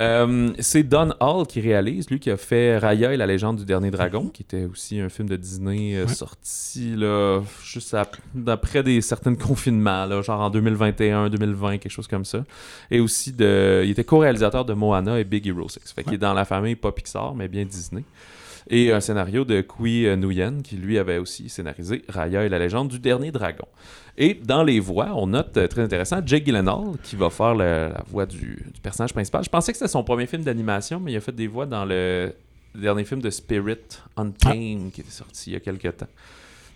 [0.00, 3.64] Euh, c'est Don Hall qui réalise, lui qui a fait Raya et la légende du
[3.64, 6.12] dernier dragon, qui était aussi un film de Disney euh, Ouais.
[6.12, 12.06] sorti là, juste ap- d'après des certains confinements, là, genre en 2021, 2020, quelque chose
[12.08, 12.44] comme ça.
[12.90, 15.80] Et aussi, de, il était co-réalisateur de Moana et Big Hero 6.
[15.94, 18.04] Fait qu'il est dans la famille pas Pixar, mais bien Disney.
[18.68, 22.88] Et un scénario de Kui Nguyen, qui lui avait aussi scénarisé Raya et la légende
[22.88, 23.64] du dernier dragon.
[24.18, 27.90] Et dans les voix, on note euh, très intéressant Jake Gyllenhaal, qui va faire le-
[27.92, 28.38] la voix du,
[28.74, 29.44] du personnage principal.
[29.44, 31.84] Je pensais que c'était son premier film d'animation, mais il a fait des voix dans
[31.84, 32.32] le
[32.74, 33.76] dernier film de Spirit
[34.16, 36.06] Untamed, qui est sorti il y a quelques temps.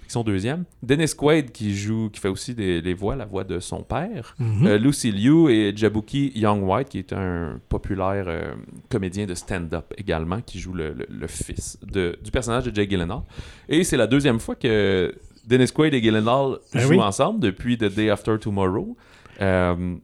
[0.01, 0.65] Fait que Son deuxième.
[0.83, 4.35] Dennis Quaid, qui joue, qui fait aussi des, les voix, la voix de son père.
[4.39, 4.67] Mhm.
[4.67, 8.53] Euh, Lucy Liu et Jabuki Young White, qui est un populaire euh,
[8.91, 12.91] comédien de stand-up également, qui joue le, le- le fils de, du personnage de Jake
[12.91, 13.23] Gyllenhaal.
[13.69, 15.15] Et c'est la deuxième fois que
[15.47, 17.01] Dennis Quaid et Gyllenhaal Ben jouent oui.
[17.01, 18.97] ensemble depuis The Day After Tomorrow.
[19.41, 19.97] euh,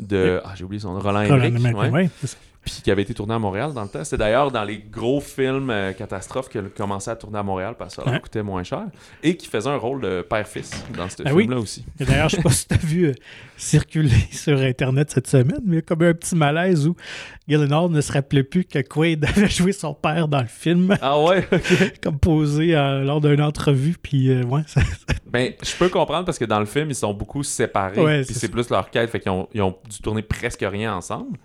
[0.00, 2.10] de ah, j'ai oublié son nom, Roland Emmerich, ouais.
[2.64, 4.04] Puis qui avait été tourné à Montréal dans le temps.
[4.04, 7.94] C'est d'ailleurs dans les gros films euh, catastrophes qu'elle commençait à tourner à Montréal parce
[7.96, 8.84] que ça leur coûtait moins cher
[9.22, 11.42] et qui faisait un rôle de père-fils dans ce Ben oui.
[11.42, 11.84] film-là aussi.
[12.00, 13.12] Et d'ailleurs, je sais pas si tu as vu euh,
[13.56, 16.96] circuler sur Internet cette semaine, mais il y a comme un petit malaise où
[17.48, 21.20] Gyllenhaal ne se rappelait plus que Quaid avait joué son père dans le film, Ah
[21.20, 21.46] ouais,
[22.02, 23.96] comme posé euh, lors d'une entrevue.
[24.02, 24.80] Puis, euh, ouais, ça-
[25.26, 28.00] Ben, je peux comprendre parce que dans le film, ils sont beaucoup séparés.
[28.00, 30.94] Ouais, puis c'est plus leur quête, fait qu'ils ont, ils ont dû tourner presque rien
[30.94, 31.36] ensemble.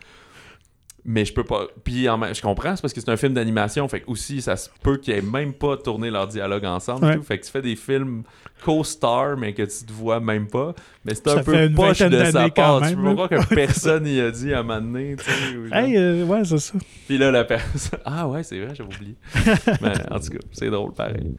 [1.06, 1.68] Mais je peux pas.
[1.84, 3.88] Puis en même- je comprends, c'est parce que c'est un film d'animation.
[3.88, 7.06] Fait que aussi, ça se peut qu'ils aient même pas tourné leur dialogue ensemble.
[7.06, 7.16] Ouais.
[7.18, 7.24] tout.
[7.24, 8.24] Fait que tu fais des films
[8.64, 10.74] co-star, mais que tu te vois même pas.
[11.06, 12.82] Mais c'est un peu poche de sa part.
[12.90, 15.16] Tu peux croire que personne y a dit à un moment donné.
[15.16, 16.74] tu sais, ou genre- Hey, euh, ouais, c'est ça.
[17.08, 18.00] Puis là, la personne.
[18.06, 19.16] Ah ouais, c'est vrai, j'avais oublié.
[19.82, 21.34] Mais en tout cas, c'est drôle pareil.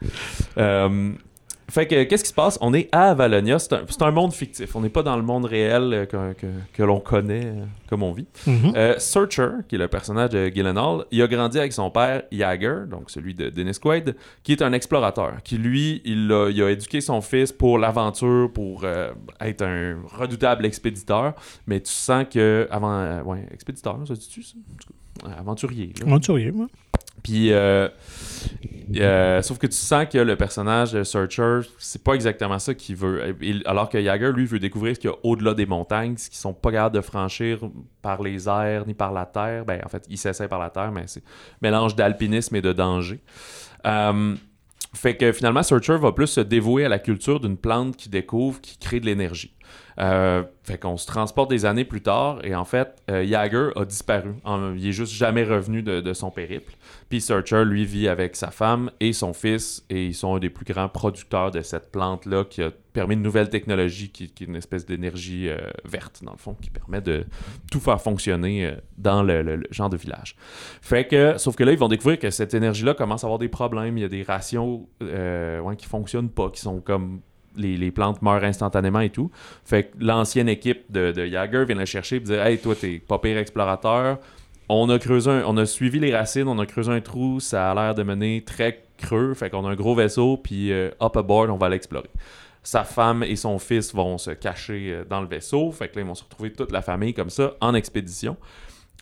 [0.57, 1.11] Euh,
[1.71, 2.57] fait que, qu'est-ce qui se passe?
[2.61, 3.57] On est à Valonia.
[3.59, 4.75] C'est un, monde fictif.
[4.75, 8.03] On n'est pas dans le monde réel euh, que, que- que l'on connaît, euh, comme
[8.03, 8.27] on vit.
[8.47, 8.73] Mhm.
[8.75, 12.81] Euh, Searcher, qui est le personnage de Gyllenhaal, il a grandi avec son père, Jagger,
[12.89, 16.69] donc celui de Dennis Quaid, qui est un explorateur, qui lui, il a, il a
[16.71, 21.33] éduqué son fils pour l'aventure, pour euh, être un redoutable expéditeur,
[21.67, 24.55] mais tu sens que, avant, euh, ouais, expéditeur, ça dit-tu ça?
[25.25, 26.07] Ouais, aventurier, là.
[26.07, 26.67] Aventurier, moi.
[27.23, 27.87] Puis, euh,
[28.95, 32.95] euh, sauf que tu sens que le personnage de Searcher, c'est pas exactement ça qu'il
[32.95, 33.35] veut.
[33.65, 36.39] Alors que Jagger, lui, veut découvrir ce qu'il y a au-delà des montagnes, ce qu'ils
[36.39, 37.59] sont pas capables de franchir
[38.01, 39.65] par les airs ni par la terre.
[39.65, 41.23] Ben, en fait, il s'essaie par la terre, mais c'est
[41.61, 43.19] mélange d'alpinisme et de danger.
[43.85, 44.35] Euh,
[44.93, 48.59] fait que finalement, Searcher va plus se dévouer à la culture d'une plante qu'il découvre
[48.59, 49.55] qui crée de l'énergie.
[49.99, 53.85] Euh, fait qu'on se transporte des années plus tard et en fait, euh, Jagger a
[53.85, 54.33] disparu.
[54.75, 56.73] Il est juste jamais revenu de, son périple.
[57.09, 60.49] Puis Searcher, lui, vit avec sa femme et son fils et ils sont un des
[60.49, 64.55] plus grands producteurs de cette plante-là qui a permis une nouvelle technologie qui, est une
[64.55, 67.25] espèce d'énergie euh, verte, dans le fond, qui permet de
[67.71, 70.35] tout faire fonctionner dans le, le- genre de village.
[70.81, 73.49] Fait que, sauf que là, ils vont découvrir que cette énergie-là commence à avoir des
[73.49, 73.97] problèmes.
[73.97, 77.21] Il y a des ratios euh, ouais, qui fonctionnent pas, qui sont comme
[77.55, 79.31] les, les plantes meurent instantanément et tout.
[79.65, 82.99] Fait que l'ancienne équipe de, de Jagger vient le chercher et dire Hey, toi, t'es
[82.99, 84.19] pas pire explorateur.
[84.69, 87.71] on a creusé un- on a suivi les racines, on a creusé un trou, ça
[87.71, 91.17] a l'air de mener très creux, fait qu'on a un gros vaisseau, puis euh, up
[91.17, 92.09] aboard, on va l'explorer.
[92.63, 96.01] Sa femme et son fils vont se cacher euh, dans le vaisseau, fait que là,
[96.03, 98.37] ils vont se retrouver toute la famille comme ça en expédition.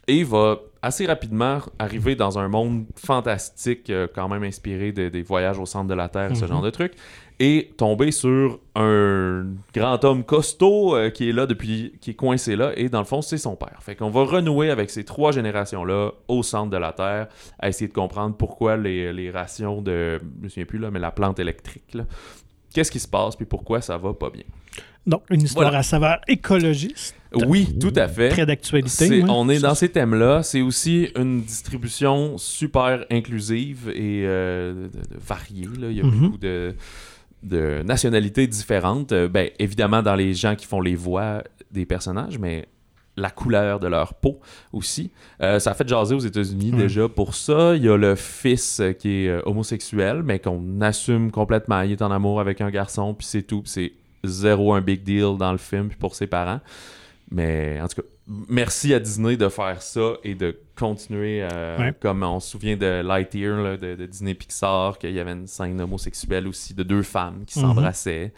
[0.08, 5.10] Et il va assez rapidement arriver dans un monde fantastique, euh, quand même inspiré de-
[5.10, 6.50] des voyages au centre de la Terre, ce Mhm.
[6.50, 6.94] genre de truc,
[7.42, 12.56] et tomber sur un grand homme costaud euh, qui est là depuis, qui est coincé
[12.56, 13.78] là, et dans le fond, c'est son père.
[13.82, 17.28] Fait qu'on va renouer avec ces trois générations-là au centre de la Terre,
[17.60, 21.00] à essayer de comprendre pourquoi les, les rations de, je me souviens plus là, mais
[21.00, 21.98] la plante électrique,
[22.74, 24.44] qu'est-ce qui se passe, puis pourquoi ça va pas bien.
[25.08, 25.80] Donc, une histoire Voilà.
[25.80, 28.30] à saveur écologiste, Oui, tout à fait.
[28.30, 29.24] très d'actualité.
[29.24, 29.30] Ouais.
[29.30, 30.44] on est dans ces thèmes-là.
[30.44, 34.88] C'est aussi une distribution super inclusive et euh,
[35.26, 35.68] variée.
[35.80, 35.88] là.
[35.90, 36.20] Il y a Mhm.
[36.20, 36.76] beaucoup de,
[37.44, 39.12] de nationalités différentes.
[39.12, 42.68] Euh, ben, évidemment, dans les gens qui font les voix des personnages, mais
[43.16, 44.40] la couleur de leur peau
[44.72, 45.12] aussi.
[45.42, 47.76] Euh, ça a fait jaser aux États-Unis déjà pour ça.
[47.76, 51.82] Il y a le fils qui est euh, homosexuel, mais qu'on assume complètement.
[51.82, 53.62] Il est en amour avec un garçon, puis c'est tout.
[53.62, 53.92] Puis c'est
[54.24, 56.62] zéro un big deal dans le film, puis pour ses parents.
[57.32, 58.08] Mais en tout cas,
[58.48, 61.94] merci à Disney de faire ça et de continuer, euh, Ouais.
[62.00, 65.48] comme on se souvient de Lightyear, là, de, de Disney Pixar, qu'il y avait une
[65.48, 67.66] scène homosexuelle aussi de deux femmes qui Mhm.
[67.66, 68.32] s'embrassaient.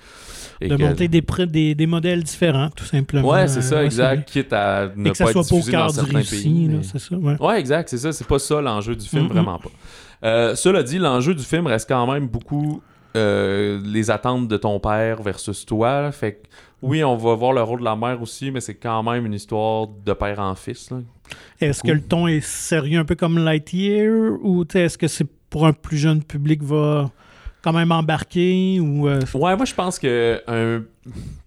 [0.61, 3.27] De que- monter des, pr- des, des modèles différents, tout simplement.
[3.29, 4.27] Ouais, c'est ça, exact.
[4.27, 5.07] Quitte à ne.
[5.07, 6.67] Et que ça pas soit être pas au diffusé dans cœur du certains pays.
[6.69, 7.15] mais- c'est ça.
[7.15, 7.35] Ouais.
[7.39, 8.11] Ouais, exact, c'est ça.
[8.11, 9.29] C'est pas ça l'enjeu du film, Mhm.
[9.29, 9.69] vraiment pas.
[10.23, 12.81] Euh, cela dit, l'enjeu du film reste quand même beaucoup
[13.13, 16.13] euh, les attentes de ton père versus toi.
[16.13, 16.47] Fait que,
[16.81, 19.33] oui, on va voir le rôle de la mère aussi, mais c'est quand même une
[19.33, 20.89] histoire de père en fils.
[21.59, 24.11] Est-ce que le ton est sérieux un peu comme Lightyear
[24.41, 27.11] ou est-ce que c'est pour un plus jeune public va
[27.61, 30.83] quand même embarquer ou euh, Ouais, moi je pense que un,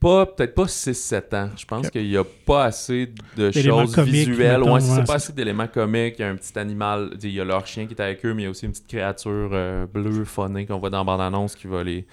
[0.01, 1.51] pas peut-être pas 6-7 ans.
[1.57, 4.61] Je pense qu'il y a pas assez de choses visuelles.
[4.61, 6.17] mettons, ouais, c'est ouais, pas c'est assez d'éléments comiques.
[6.19, 8.35] Il y a un petit animal, il y a leur chien qui est avec eux,
[8.35, 11.05] mais il y a aussi une petite créature euh, bleue, phonée qu'on voit dans la
[11.05, 12.07] bande-annonce qui va les,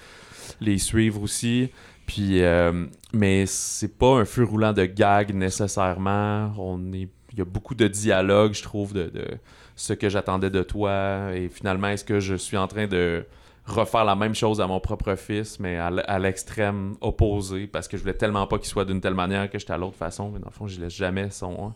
[0.60, 1.70] les suivre aussi.
[2.06, 6.52] Puis, euh, mais c'est pas un feu roulant de gags nécessairement.
[6.58, 9.12] On est, il y a beaucoup de dialogue, je trouve, de,
[9.76, 11.32] ce que j'attendais de toi.
[11.34, 13.26] Et finalement, est-ce que je suis en train de
[13.66, 18.02] refaire la même chose à mon propre fils, mais à, l'extrême opposé, parce que je
[18.02, 20.32] voulais tellement pas qu'il soit d'une telle manière que j'étais à l'autre façon.
[20.32, 21.74] Mais dans le fond, je laisse jamais son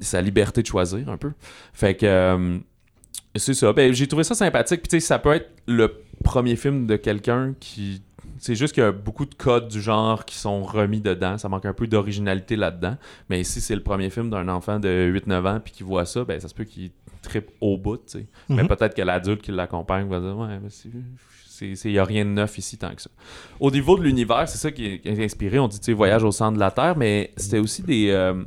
[0.00, 1.32] sa liberté de choisir un peu.
[1.72, 2.58] Fait que euh,
[3.34, 3.72] c'est ça.
[3.72, 4.82] Ben, j'ai trouvé ça sympathique.
[4.82, 8.02] Puis tu sais, ça peut être le premier film de quelqu'un qui.
[8.38, 11.38] C'est juste qu'il y a beaucoup de codes du genre qui sont remis dedans.
[11.38, 12.96] Ça manque un peu d'originalité là-dedans.
[13.28, 16.24] Mais si c'est le premier film d'un enfant de 8-9 ans puis qui voit ça,
[16.24, 16.90] ben ça se peut qu'il
[17.22, 18.26] trippe au bout, sais.
[18.48, 18.68] Mais Mhm.
[18.68, 20.88] peut-être que l'adulte qui l'accompagne va dire Ouais, mais c'est.
[21.60, 23.10] Il n'y a rien de neuf ici tant que ça.
[23.58, 25.58] Au niveau de l'univers, c'est ça qui est, qui est inspiré.
[25.58, 28.10] On dit, tu sais, voyage au centre de la Terre, mais c'était aussi des.
[28.10, 28.44] euh,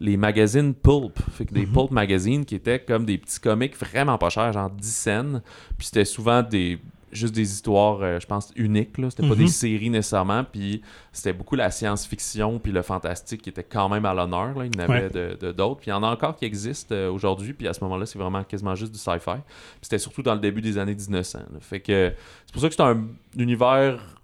[0.00, 1.72] les magazines Pulp, fait que des Mhm.
[1.72, 5.40] Pulp magazines qui étaient comme des petits comics vraiment pas chers, genre 10 cents.
[5.78, 6.78] Puis c'était souvent des
[7.12, 8.98] juste des histoires, euh, je pense, uniques.
[8.98, 9.10] Là.
[9.10, 9.40] C'était pas Mhm.
[9.40, 10.44] des séries nécessairement.
[10.44, 10.82] Puis
[11.12, 14.56] c'était beaucoup la science-fiction puis le fantastique qui était quand même à l'honneur.
[14.58, 14.64] là.
[14.66, 15.80] Il y en avait de- de- d'autres.
[15.80, 17.52] Puis il y en a encore qui existent euh, aujourd'hui.
[17.52, 19.32] Puis à ce moment-là, c'est vraiment quasiment juste du sci-fi.
[19.34, 19.42] Puis
[19.82, 21.38] c'était surtout dans le début des années 1900.
[21.52, 21.58] là.
[21.60, 22.12] Fait que
[22.46, 23.04] c'est pour ça que c'est un
[23.36, 24.16] univers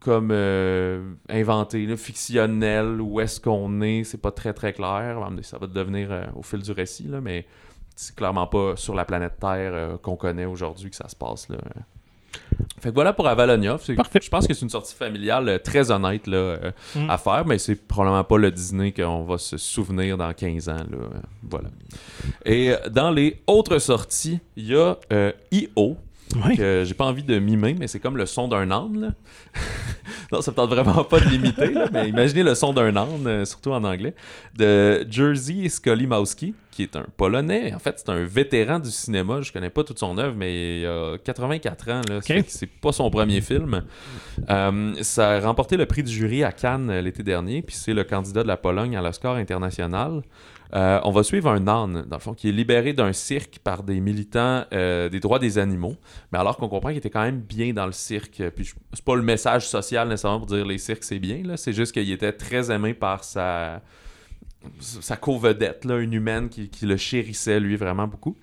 [0.00, 5.18] comme euh, inventé, là, fictionnel, où est-ce qu'on est, c'est pas très très clair.
[5.42, 7.46] Ça va devenir euh, au fil du récit, là, mais
[7.96, 11.48] c'est clairement pas sur la planète Terre euh, qu'on connaît aujourd'hui que ça se passe.
[11.48, 11.56] Là.
[12.80, 13.78] Fait que voilà pour Avalonia.
[13.86, 17.10] Je pense que c'est une sortie familiale euh, très honnête là, euh, Mm.
[17.10, 20.76] à faire, mais c'est probablement pas le Disney qu'on va se souvenir dans 15 ans.
[20.76, 20.98] Là.
[21.42, 21.68] Voilà.
[22.44, 25.96] Et euh, dans les autres sorties, il y a euh, I.O
[26.34, 26.56] Ouais.
[26.56, 29.00] que j'ai pas envie de mimer, mais c'est comme le son d'un âne.
[29.00, 29.08] Là.
[30.32, 33.44] non, ça me tente vraiment pas de l'imiter, mais imaginez le son d'un âne, euh,
[33.44, 34.14] surtout en anglais,
[34.56, 37.72] de Jerzy Skolimowski, qui est un Polonais.
[37.72, 39.40] En fait, c'est un vétéran du cinéma.
[39.42, 42.00] Je connais pas toute son œuvre, mais il a 84 ans.
[42.26, 43.84] Que C'est pas son premier film.
[44.50, 47.94] Euh, ça a remporté le prix du jury à Cannes euh, l'été dernier, puis c'est
[47.94, 50.22] le candidat de la Pologne à l'Oscar international.
[50.74, 53.84] Euh, on va suivre un âne, dans le fond, qui est libéré d'un cirque par
[53.84, 55.94] des militants euh, des droits des animaux.
[56.32, 58.42] Mais alors qu'on comprend qu'il était quand même bien dans le cirque.
[58.56, 61.56] Puis je- c'est pas le message social nécessairement pour dire les cirques c'est bien, là.
[61.56, 63.82] C'est juste qu'il était très aimé par sa
[64.80, 68.34] sa co-vedette, une humaine qui, le chérissait, lui, vraiment beaucoup.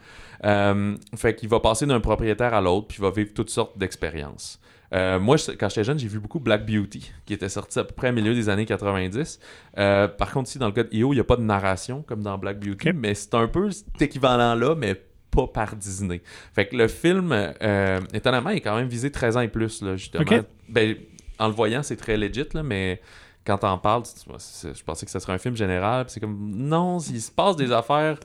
[0.46, 3.76] Euh, fait qu'il va passer d'un propriétaire à l'autre, puis il va vivre toutes sortes
[3.78, 4.61] d'expériences.
[4.94, 7.84] Euh, moi, je- quand j'étais jeune, j'ai vu beaucoup Black Beauty, qui était sorti à
[7.84, 9.40] peu près au milieu des années 90.
[9.78, 12.02] Euh, par contre, ici, dans le cas de EO, il n'y a pas de narration,
[12.04, 16.22] comme dans Black Beauty, mais c'est un peu cet équivalent-là, mais pas par Disney.
[16.54, 19.96] Fait que le film, euh, étonnamment, est quand même visé 13 ans et plus, là,
[19.96, 20.24] justement.
[20.68, 20.96] Ben,
[21.40, 23.02] en le voyant, c'est très legit, là, mais
[23.46, 26.06] quand t'en parles, tu- je pensais que ce serait un film général.
[26.10, 28.20] C'est comme, non, il se passe des affaires.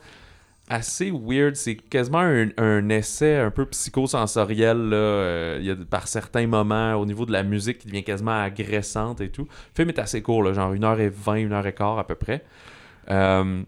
[0.67, 1.55] Assez weird.
[1.55, 6.95] C'est quasiment un, essai un peu psychosensoriel là, euh, il y a, par certains moments
[6.95, 9.43] au niveau de la musique qui devient quasiment agressante et tout.
[9.43, 12.43] Le film est assez court, genre 1h20, 1h15 à peu près.
[13.09, 13.63] Euh,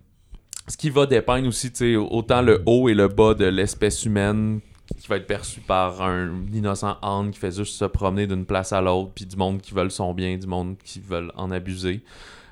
[0.68, 4.60] ce qui va dépeindre aussi, autant le haut et le bas de l'espèce humaine
[4.98, 8.74] qui va être perçu par un innocent âne qui fait juste se promener d'une place
[8.74, 12.02] à l'autre, puis du monde qui veulent son bien, du monde qui veulent en abuser.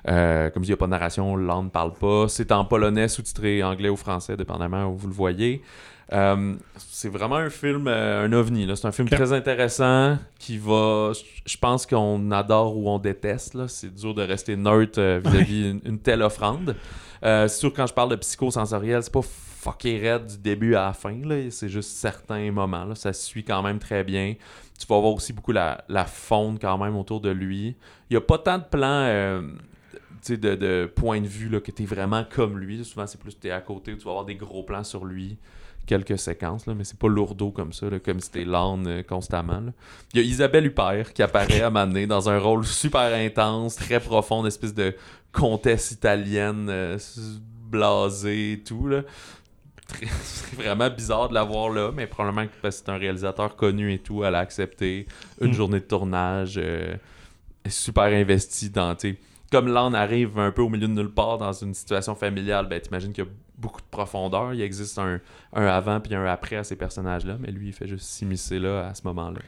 [0.08, 2.28] Euh, comme je dis, il n'y a pas de narration, l'âne ne parle pas.
[2.28, 5.62] C'est en polonais, sous-titré anglais ou français, dépendamment où vous le voyez.
[6.14, 8.66] Euh, c'est vraiment un film, euh, un ovni.
[8.74, 11.12] C'est un film très intéressant qui va.
[11.44, 13.66] Je pense qu'on adore ou on déteste.
[13.66, 16.74] C'est dur de rester neutre vis-à-vis d'une une telle offrande.
[17.22, 20.92] C'est sûr, quand je parle de psychosensoriel, c'est pas fucké raide du début à la
[20.94, 21.14] fin.
[21.50, 22.84] C'est juste certains moments.
[22.84, 22.94] Là.
[22.94, 24.34] Ça se suit quand même très bien.
[24.78, 27.76] Tu vas voir aussi beaucoup la, la faune quand même autour de lui.
[28.08, 29.42] Il n'y a pas tant de plans.
[30.28, 32.84] De, de point de vue là, que tu es vraiment comme lui.
[32.84, 35.36] Souvent, c'est plus tu es à côté, tu vas avoir des gros plans sur lui,
[35.86, 39.02] quelques séquences, là, mais c'est pas lourdeau comme ça, là, comme si t'es l'âne euh,
[39.02, 39.62] constamment.
[40.12, 44.00] Il y a Isabelle Huppert qui apparaît à m'amener dans un rôle super intense, très
[44.00, 44.94] profond, une espèce de
[45.32, 46.98] comtesse italienne euh,
[47.70, 48.86] blasée et tout.
[48.88, 49.02] Là.
[50.22, 53.56] C'est vraiment bizarre de la voir là, mais probablement que parce que c'est un réalisateur
[53.56, 55.06] connu et tout, elle a accepté
[55.40, 55.54] une Mm.
[55.54, 56.56] journée de tournage.
[56.58, 56.94] euh,
[57.66, 58.94] super investie dans,
[59.50, 62.80] comme l'âne arrive un peu au milieu de nulle part dans une situation familiale, ben
[62.80, 64.54] t'imagines qu'il y a beaucoup de profondeur.
[64.54, 65.20] Il existe un,
[65.52, 68.88] un avant puis un après à ces personnages-là, mais lui, il fait juste s'immiscer là
[68.88, 69.38] à ce moment-là.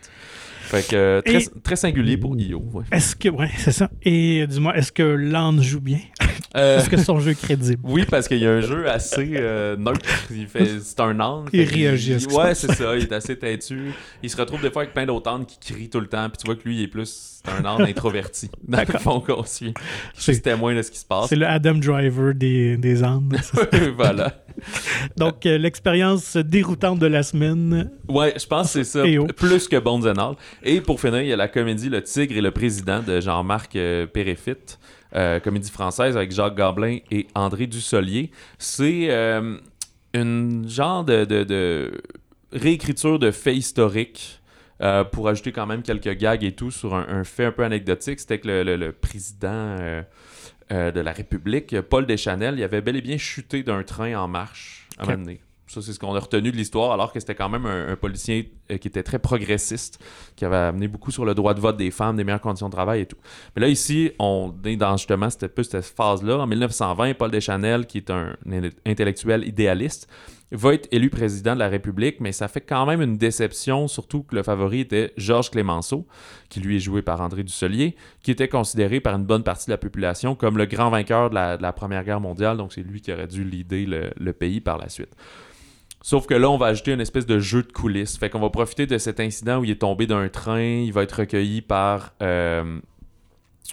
[0.62, 2.62] Fait que euh, très, Et- très singulier pour Io.
[2.72, 2.84] ouais.
[2.92, 3.28] Est-ce que.
[3.28, 3.90] Ouais, c'est ça.
[4.02, 6.00] Et euh, dis-moi, est-ce que l'âne joue bien?
[6.56, 7.80] Euh, Est-ce que son jeu est crédible?
[7.84, 10.00] Oui, parce qu'il y a un jeu assez euh, neutre.
[10.32, 11.44] Il fait, c'est un âne.
[11.52, 12.96] Il réagit se Ouais, c'est ça.
[12.96, 13.92] Il est assez têtu.
[14.20, 16.28] Il se retrouve des fois avec plein d'autres ânes qui crient tout le temps.
[16.28, 18.50] Puis tu vois que lui, il est plus c'est un âne introverti.
[18.66, 19.72] Dans le fond qu'on suit.
[20.14, 21.28] C'est- Juste témoin de ce qui se passe.
[21.28, 23.36] C'est le Adam Driver des, des ânes.
[23.96, 24.44] voilà.
[25.16, 27.90] Donc, euh, l'expérience déroutante de la semaine.
[28.08, 29.04] Ouais, je pense que c'est ça.
[29.20, 29.26] Oh.
[29.34, 30.34] Plus que Bones and All.
[30.62, 33.74] Et pour finir, il y a la comédie Le Tigre et le Président de Jean-Marc
[33.76, 34.78] euh, Péréfitte.
[35.16, 38.30] euh, comédie française avec Jacques Gamblin et André Dussolier.
[38.58, 39.56] C'est euh,
[40.14, 41.92] une genre de, de- de
[42.52, 44.39] réécriture de faits historiques
[44.82, 47.64] euh, pour ajouter quand même quelques gags et tout sur un, un fait un peu
[47.64, 48.20] anecdotique.
[48.20, 50.02] C'était que le, le- le président euh,
[50.72, 54.28] euh, de la République, Paul Deschanel, il avait bel et bien chuté d'un train en
[54.28, 55.10] marche à un Ok.
[55.12, 55.40] moment donné.
[55.66, 57.94] Ça, c'est ce qu'on a retenu de l'histoire, alors que c'était quand même un, un
[57.96, 60.02] policier euh, qui était très progressiste,
[60.34, 62.72] qui avait amené beaucoup sur le droit de vote des femmes, des meilleures conditions de
[62.72, 63.18] travail et tout.
[63.54, 66.38] Mais là, ici, on est dans justement cette, cette phase-là.
[66.38, 70.08] En 1920, Paul Deschanel, qui est un, un intellectuel idéaliste,
[70.52, 74.24] va être élu président de la République, mais ça fait quand même une déception, surtout
[74.24, 76.06] que le favori était Georges Clémenceau,
[76.48, 79.72] qui lui est joué par André Dussolier, qui était considéré par une bonne partie de
[79.72, 83.12] la population comme le grand vainqueur de la, Première Guerre mondiale, donc c'est lui qui
[83.12, 85.14] aurait dû leader le, pays par la suite.
[86.02, 88.16] Sauf que là, on va ajouter une espèce de jeu de coulisses.
[88.18, 91.02] Fait qu'on va profiter de cet incident où il est tombé d'un train, il va
[91.02, 92.80] être recueilli par euh,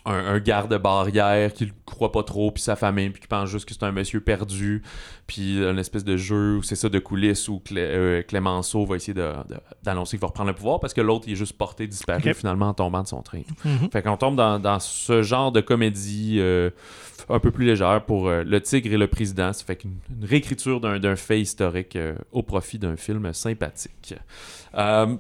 [0.06, 3.68] un, un garde-barrière qui le croit pas trop, puis sa famille, puis qui pense juste
[3.68, 4.84] que c'est un monsieur perdu,
[5.28, 8.96] puis une espèce de jeu où c'est ça de coulisses où Clé- euh, Clémenceau va
[8.96, 9.14] essayer
[9.84, 12.70] d'annoncer qu'il va reprendre le pouvoir parce que l'autre il est juste porté disparu finalement
[12.70, 13.42] en tombant de son train.
[13.66, 13.90] Mhm.
[13.92, 16.70] Fait qu'on tombe dans, dans ce genre de comédie euh,
[17.30, 19.52] un peu plus légère pour euh, Le Tigre et le Président.
[19.52, 21.98] Ça fait qu'une une réécriture d'un fait historique
[22.32, 24.16] au profit d'un film sympathique.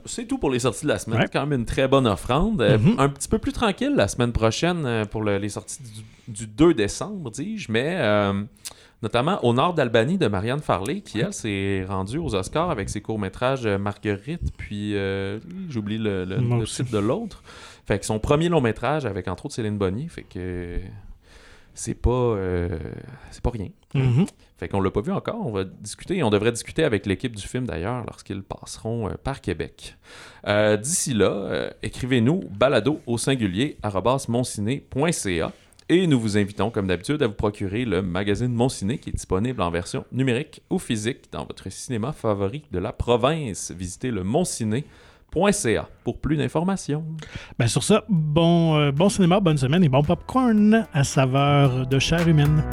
[0.06, 1.20] C'est tout pour les sorties de la semaine.
[1.22, 1.28] Ouais.
[1.32, 2.62] Quand même une très bonne offrande.
[2.62, 2.96] Mhm.
[2.98, 5.80] Un petit peu plus tranquille la semaine prochaine pour le- les sorties
[6.28, 7.98] du, du 2 décembre, dis-je, mais
[9.02, 13.02] notamment au nord d'Albanie de Marianne Farley, qui elle s'est rendue aux Oscars avec ses
[13.02, 15.40] courts-métrages euh, Marguerite, puis euh,
[15.70, 16.26] j'oublie le,
[16.66, 17.44] titre de l'autre.
[17.86, 20.80] Fait que son premier long métrage avec entre autres Céline Bonnier, fait que
[21.78, 22.70] c'est pas euh,
[23.30, 23.70] c'est pas rien.
[23.94, 24.26] Mhm.
[24.58, 27.48] Fait qu'on l'a pas vu encore, on va discuter on devrait discuter avec l'équipe du
[27.48, 29.96] film d'ailleurs lorsqu'ils passeront euh, par Québec.
[30.48, 33.78] Euh, D'ici là, écrivez-nous balado au singulier
[35.90, 39.14] et nous vous invitons comme d'habitude à vous procurer le magazine Mon Ciné qui est
[39.14, 43.72] disponible en version numérique ou physique dans votre cinéma favori de la province.
[43.72, 47.06] Visitez le monciné.ca pour plus d'informations.
[47.58, 52.00] Ben, sur ça, bon, euh, bon cinéma, bonne semaine et bon popcorn à saveur de
[52.00, 52.64] chair humaine.